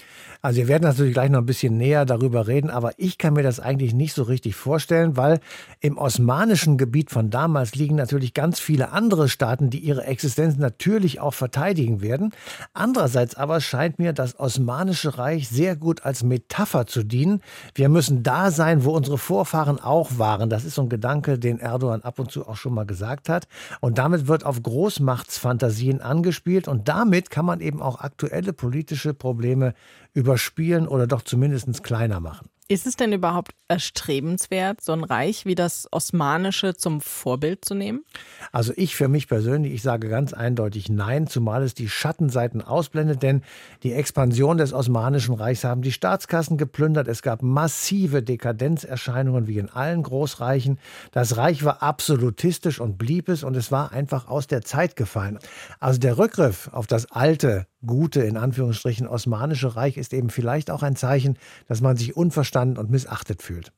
[0.44, 3.44] Also wir werden natürlich gleich noch ein bisschen näher darüber reden, aber ich kann mir
[3.44, 5.38] das eigentlich nicht so richtig vorstellen, weil
[5.78, 11.20] im osmanischen Gebiet von damals liegen natürlich ganz viele andere Staaten, die ihre Existenz natürlich
[11.20, 12.32] auch verteidigen werden.
[12.74, 17.40] Andererseits aber scheint mir das Osmanische Reich sehr gut als Metapher zu dienen.
[17.76, 20.50] Wir müssen da sein, wo unsere Vorfahren auch waren.
[20.50, 23.46] Das ist so ein Gedanke, den Erdogan ab und zu auch schon mal gesagt hat.
[23.78, 29.74] Und damit wird auf Großmachtsfantasien angespielt und damit kann man eben auch aktuelle politische Probleme
[30.14, 32.48] überspielen oder doch zumindest kleiner machen.
[32.68, 38.04] Ist es denn überhaupt erstrebenswert, so ein Reich wie das Osmanische zum Vorbild zu nehmen?
[38.52, 43.22] Also ich für mich persönlich, ich sage ganz eindeutig nein, zumal es die Schattenseiten ausblendet,
[43.22, 43.42] denn
[43.82, 47.08] die Expansion des Osmanischen Reichs haben die Staatskassen geplündert.
[47.08, 50.78] Es gab massive Dekadenzerscheinungen wie in allen Großreichen.
[51.10, 55.38] Das Reich war absolutistisch und blieb es und es war einfach aus der Zeit gefallen.
[55.80, 60.82] Also der Rückgriff auf das alte, gute, in Anführungsstrichen, Osmanische Reich ist eben vielleicht auch
[60.82, 62.16] ein Zeichen, dass man sich
[62.52, 63.72] unverstanden und missachtet fühlt.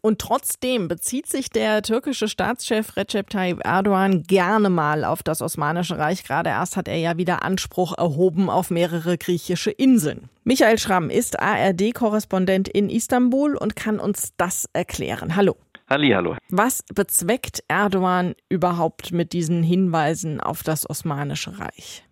[0.00, 5.98] Und trotzdem bezieht sich der türkische Staatschef Recep Tayyip Erdogan gerne mal auf das Osmanische
[5.98, 6.24] Reich.
[6.24, 10.30] Gerade erst hat er ja wieder Anspruch erhoben auf mehrere griechische Inseln.
[10.44, 15.36] Michael Schramm ist ARD-Korrespondent in Istanbul und kann uns das erklären.
[15.36, 15.56] Hallo.
[15.90, 16.36] Hallo.
[16.48, 22.04] Was bezweckt Erdogan überhaupt mit diesen Hinweisen auf das Osmanische Reich?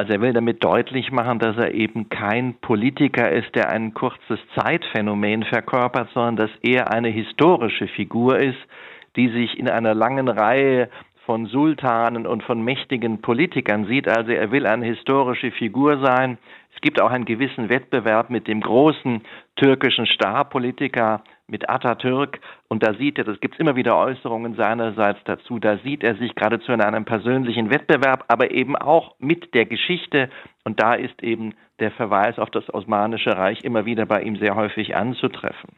[0.00, 4.38] Also er will damit deutlich machen, dass er eben kein Politiker ist, der ein kurzes
[4.56, 8.56] Zeitphänomen verkörpert, sondern dass er eine historische Figur ist,
[9.16, 10.88] die sich in einer langen Reihe
[11.26, 14.08] von Sultanen und von mächtigen Politikern sieht.
[14.08, 16.38] Also er will eine historische Figur sein.
[16.80, 19.20] Es gibt auch einen gewissen Wettbewerb mit dem großen
[19.56, 25.20] türkischen Starpolitiker mit Atatürk und da sieht er, das gibt es immer wieder Äußerungen seinerseits
[25.24, 29.66] dazu, da sieht er sich geradezu in einem persönlichen Wettbewerb, aber eben auch mit der
[29.66, 30.30] Geschichte
[30.64, 34.56] und da ist eben der Verweis auf das Osmanische Reich immer wieder bei ihm sehr
[34.56, 35.76] häufig anzutreffen.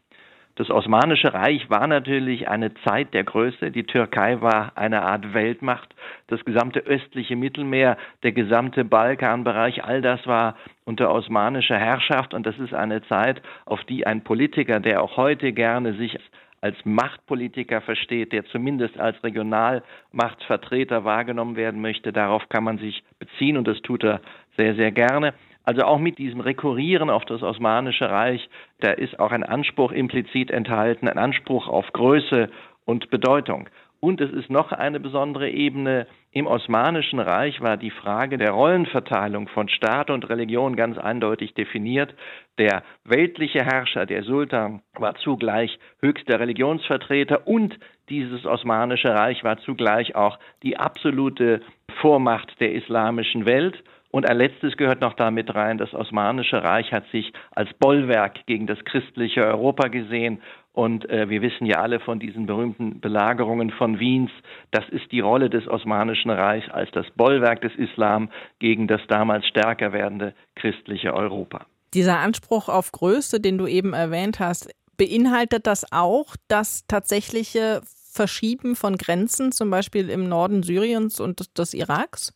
[0.55, 3.71] Das Osmanische Reich war natürlich eine Zeit der Größe.
[3.71, 5.95] Die Türkei war eine Art Weltmacht.
[6.27, 12.35] Das gesamte östliche Mittelmeer, der gesamte Balkanbereich, all das war unter osmanischer Herrschaft.
[12.35, 16.19] Und das ist eine Zeit, auf die ein Politiker, der auch heute gerne sich
[16.61, 23.57] als Machtpolitiker versteht, der zumindest als Regionalmachtvertreter wahrgenommen werden möchte, darauf kann man sich beziehen
[23.57, 24.21] und das tut er
[24.55, 25.33] sehr, sehr gerne.
[25.63, 28.49] Also auch mit diesem Rekurrieren auf das Osmanische Reich,
[28.79, 32.49] da ist auch ein Anspruch implizit enthalten, ein Anspruch auf Größe
[32.85, 33.69] und Bedeutung.
[34.03, 36.07] Und es ist noch eine besondere Ebene.
[36.33, 42.13] Im Osmanischen Reich war die Frage der Rollenverteilung von Staat und Religion ganz eindeutig definiert.
[42.57, 50.17] Der weltliche Herrscher, der Sultan, war zugleich höchster Religionsvertreter und dieses Osmanische Reich war zugleich
[50.17, 51.61] auch die absolute
[52.01, 53.81] Vormacht der islamischen Welt.
[54.13, 58.67] Und ein letztes gehört noch damit rein, das Osmanische Reich hat sich als Bollwerk gegen
[58.67, 60.39] das christliche Europa gesehen.
[60.71, 64.29] Und äh, wir wissen ja alle von diesen berühmten Belagerungen von Wiens,
[64.69, 69.47] das ist die Rolle des Osmanischen Reichs als das Bollwerk des Islam gegen das damals
[69.47, 71.65] stärker werdende christliche Europa.
[71.95, 78.75] Dieser Anspruch auf Größe, den du eben erwähnt hast, beinhaltet das auch, dass tatsächliche Verschieben
[78.75, 82.31] von Grenzen, zum Beispiel im Norden Syriens und des Iraks?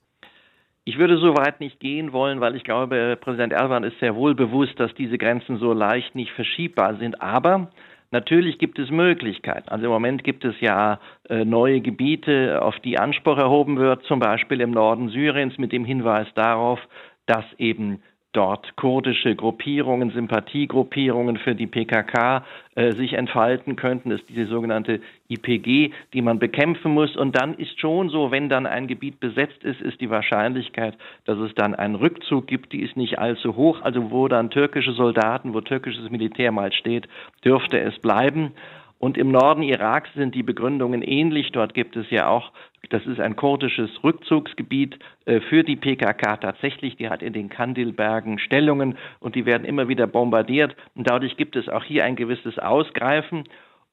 [0.87, 4.35] Ich würde so weit nicht gehen wollen, weil ich glaube, Präsident Erdogan ist sehr wohl
[4.35, 7.21] bewusst, dass diese Grenzen so leicht nicht verschiebbar sind.
[7.21, 7.67] Aber
[8.09, 9.67] Natürlich gibt es Möglichkeiten.
[9.67, 14.21] Also im Moment gibt es ja äh, neue Gebiete, auf die Anspruch erhoben wird, zum
[14.21, 16.79] Beispiel im Norden Syriens mit dem Hinweis darauf,
[17.25, 18.01] dass eben
[18.37, 24.11] dort kurdische Gruppierungen, Sympathiegruppierungen für die PKK äh, sich entfalten könnten.
[24.11, 27.17] Ist diese sogenannte IPG, die man bekämpfen muss.
[27.17, 31.39] Und dann ist schon so, wenn dann ein Gebiet besetzt ist, ist die Wahrscheinlichkeit, dass
[31.39, 33.81] es dann einen Rückzug gibt, die ist nicht allzu hoch.
[33.81, 37.07] Also wo dann türkische Soldaten, wo türkisches Militär mal steht,
[37.43, 38.51] dürfte es bleiben.
[38.99, 41.51] Und im Norden Iraks sind die Begründungen ähnlich.
[41.51, 42.51] Dort gibt es ja auch,
[42.89, 46.95] das ist ein kurdisches Rückzugsgebiet äh, für die PKK tatsächlich.
[46.97, 50.75] Die hat in den Kandilbergen Stellungen und die werden immer wieder bombardiert.
[50.95, 53.43] Und dadurch gibt es auch hier ein gewisses Ausgreifen.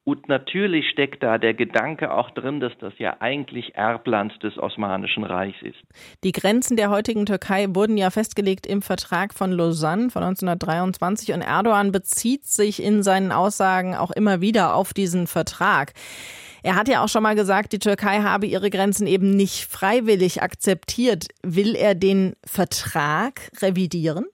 [0.07, 5.25] Und natürlich steckt da der Gedanke auch drin, dass das ja eigentlich Erbland des Osmanischen
[5.25, 5.79] Reichs ist.
[6.23, 11.41] Die Grenzen der heutigen Türkei wurden ja festgelegt im Vertrag von Lausanne von 1923 und
[11.41, 15.95] Erdogan bezieht sich in seinen Aussagen auch immer wieder auf diesen Vertrag.
[16.65, 20.43] Er hat ja auch schon mal gesagt, die Türkei habe ihre Grenzen eben nicht freiwillig
[20.43, 21.27] akzeptiert.
[21.43, 24.25] Will er den Vertrag revidieren?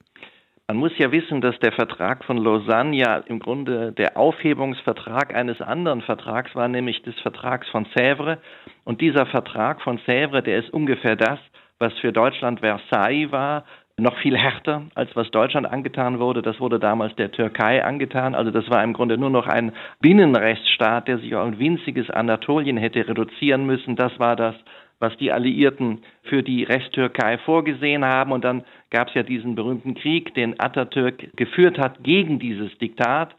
[0.69, 5.59] Man muss ja wissen, dass der Vertrag von Lausanne ja im Grunde der Aufhebungsvertrag eines
[5.59, 8.37] anderen Vertrags war, nämlich des Vertrags von Sèvres.
[8.85, 11.39] Und dieser Vertrag von Sèvres, der ist ungefähr das,
[11.79, 13.65] was für Deutschland Versailles war,
[14.01, 16.41] noch viel härter, als was Deutschland angetan wurde.
[16.41, 18.35] Das wurde damals der Türkei angetan.
[18.35, 19.71] Also das war im Grunde nur noch ein
[20.01, 23.95] Binnenrechtsstaat, der sich auf ein winziges Anatolien hätte reduzieren müssen.
[23.95, 24.55] Das war das,
[24.99, 28.31] was die Alliierten für die Resttürkei vorgesehen haben.
[28.31, 33.35] Und dann gab es ja diesen berühmten Krieg, den Atatürk geführt hat gegen dieses Diktat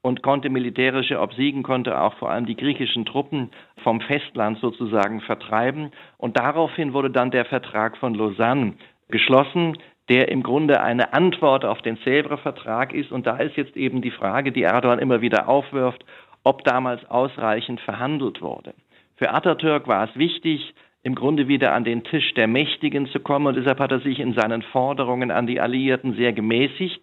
[0.00, 3.50] und konnte militärische obsiegen, konnte auch vor allem die griechischen Truppen
[3.82, 5.90] vom Festland sozusagen vertreiben.
[6.16, 8.74] Und daraufhin wurde dann der Vertrag von Lausanne
[9.08, 9.76] geschlossen,
[10.08, 13.12] der im Grunde eine Antwort auf den Sèvres-Vertrag ist.
[13.12, 16.04] Und da ist jetzt eben die Frage, die Erdogan immer wieder aufwirft,
[16.44, 18.74] ob damals ausreichend verhandelt wurde.
[19.16, 23.46] Für Atatürk war es wichtig, im Grunde wieder an den Tisch der Mächtigen zu kommen.
[23.46, 27.00] Und deshalb hat er sich in seinen Forderungen an die Alliierten sehr gemäßigt.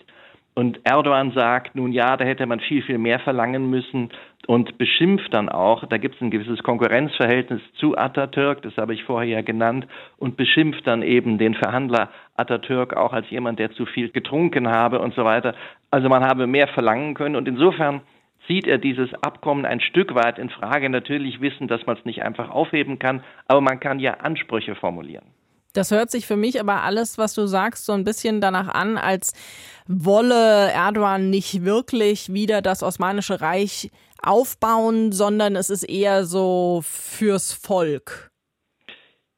[0.56, 4.10] Und Erdogan sagt, nun ja, da hätte man viel, viel mehr verlangen müssen
[4.46, 9.04] und beschimpft dann auch, da gibt es ein gewisses Konkurrenzverhältnis zu Atatürk, das habe ich
[9.04, 9.88] vorher ja genannt,
[10.18, 15.00] und beschimpft dann eben den Verhandler Atatürk auch als jemand, der zu viel getrunken habe
[15.00, 15.56] und so weiter.
[15.92, 18.02] Also man habe mehr verlangen können und insofern
[18.46, 20.90] zieht er dieses Abkommen ein Stück weit in Frage.
[20.90, 25.26] Natürlich wissen, dass man es nicht einfach aufheben kann, aber man kann ja Ansprüche formulieren.
[25.74, 28.98] Das hört sich für mich aber alles, was du sagst, so ein bisschen danach an,
[28.98, 29.34] als
[29.88, 33.90] wolle Erdogan nicht wirklich wieder das Osmanische Reich
[34.22, 38.30] aufbauen, sondern es ist eher so fürs Volk.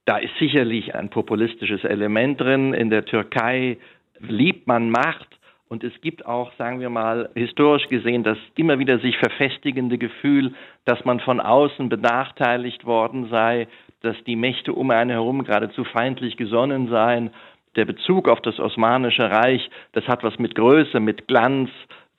[0.06, 2.74] Da ist sicherlich ein populistisches Element drin.
[2.74, 3.78] In der Türkei
[4.20, 5.28] liebt man Macht.
[5.68, 10.54] Und es gibt auch, sagen wir mal, historisch gesehen das immer wieder sich verfestigende Gefühl,
[10.86, 13.68] dass man von außen benachteiligt worden sei,
[14.06, 17.32] dass die Mächte um einen herum geradezu feindlich gesonnen seien.
[17.76, 21.70] Der Bezug auf das Osmanische Reich, das hat was mit Größe, mit Glanz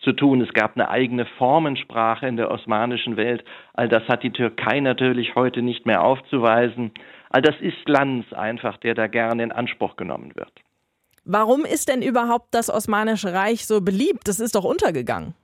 [0.01, 0.41] zu tun.
[0.43, 3.45] Es gab eine eigene Formensprache in der osmanischen Welt.
[3.73, 6.93] All das hat die Türkei natürlich heute nicht mehr aufzuweisen.
[7.31, 10.53] All das ist Glanz einfach, der da gerne in Anspruch genommen wird.
[11.25, 14.29] Warum ist denn überhaupt das Osmanische Reich so beliebt?
[14.29, 15.35] Das ist doch untergegangen.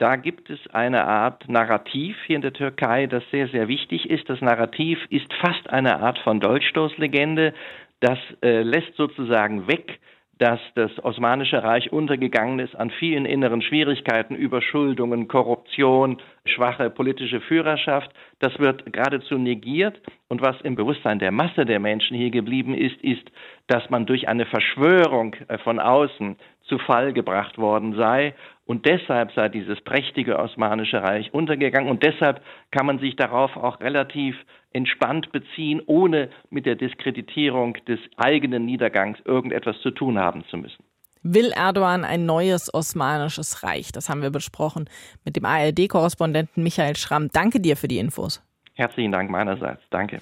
[0.00, 4.30] Da gibt es eine Art Narrativ hier in der Türkei, das sehr, sehr wichtig ist.
[4.30, 7.52] Das Narrativ ist fast eine Art von Dolchstoßlegende.
[8.00, 10.00] Das äh, lässt sozusagen weg,
[10.38, 18.10] dass das Osmanische Reich untergegangen ist an vielen inneren Schwierigkeiten, Überschuldungen, Korruption, schwache politische Führerschaft.
[18.38, 20.00] Das wird geradezu negiert.
[20.28, 23.30] Und was im Bewusstsein der Masse der Menschen hier geblieben ist, ist,
[23.66, 26.36] dass man durch eine Verschwörung äh, von außen
[26.70, 28.32] zu Fall gebracht worden sei.
[28.70, 31.90] Und deshalb sei dieses prächtige Osmanische Reich untergegangen.
[31.90, 32.40] Und deshalb
[32.70, 34.36] kann man sich darauf auch relativ
[34.72, 40.84] entspannt beziehen, ohne mit der Diskreditierung des eigenen Niedergangs irgendetwas zu tun haben zu müssen.
[41.24, 43.90] Will Erdogan ein neues osmanisches Reich?
[43.90, 44.88] Das haben wir besprochen
[45.24, 47.26] mit dem ARD-Korrespondenten Michael Schramm.
[47.32, 48.40] Danke dir für die Infos.
[48.74, 49.82] Herzlichen Dank meinerseits.
[49.90, 50.20] Danke.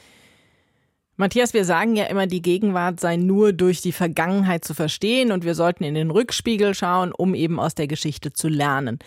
[1.20, 5.44] Matthias, wir sagen ja immer, die Gegenwart sei nur durch die Vergangenheit zu verstehen und
[5.44, 9.00] wir sollten in den Rückspiegel schauen, um eben aus der Geschichte zu lernen.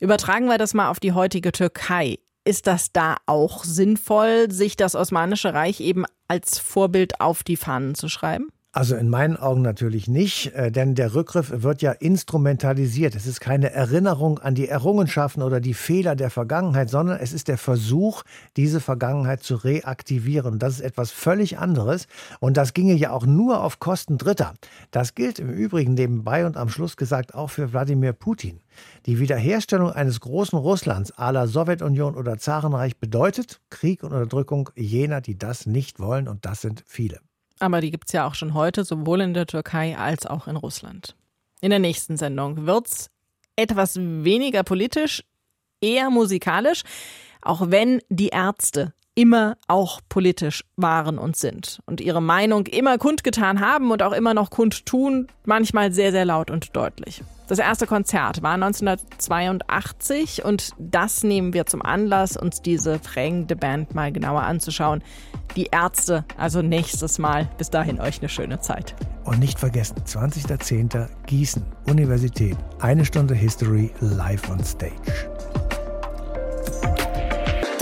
[0.00, 2.18] Übertragen wir das mal auf die heutige Türkei.
[2.46, 7.94] Ist das da auch sinnvoll, sich das Osmanische Reich eben als Vorbild auf die Fahnen
[7.94, 8.48] zu schreiben?
[8.74, 13.14] Also in meinen Augen natürlich nicht, äh, denn der Rückgriff wird ja instrumentalisiert.
[13.14, 17.48] Es ist keine Erinnerung an die Errungenschaften oder die Fehler der Vergangenheit, sondern es ist
[17.48, 18.22] der Versuch,
[18.56, 20.58] diese Vergangenheit zu reaktivieren.
[20.58, 22.06] Das ist etwas völlig anderes
[22.40, 24.54] und das ginge ja auch nur auf Kosten Dritter.
[24.90, 28.62] Das gilt im Übrigen nebenbei und am Schluss gesagt auch für Wladimir Putin.
[29.04, 35.20] Die Wiederherstellung eines großen Russlands à la Sowjetunion oder Zarenreich bedeutet Krieg und Unterdrückung jener,
[35.20, 37.20] die das nicht wollen und das sind viele.
[37.62, 40.56] Aber die gibt es ja auch schon heute, sowohl in der Türkei als auch in
[40.56, 41.14] Russland.
[41.60, 43.10] In der nächsten Sendung wird es
[43.54, 45.22] etwas weniger politisch,
[45.80, 46.82] eher musikalisch,
[47.40, 53.60] auch wenn die Ärzte immer auch politisch waren und sind und ihre Meinung immer kundgetan
[53.60, 57.22] haben und auch immer noch kundtun, manchmal sehr, sehr laut und deutlich.
[57.48, 63.94] Das erste Konzert war 1982 und das nehmen wir zum Anlass, uns diese prägende Band
[63.94, 65.02] mal genauer anzuschauen.
[65.54, 67.50] Die Ärzte, also nächstes Mal.
[67.58, 68.94] Bis dahin euch eine schöne Zeit.
[69.24, 71.08] Und nicht vergessen, 20.10.
[71.26, 72.56] Gießen, Universität.
[72.80, 74.92] Eine Stunde History live on stage.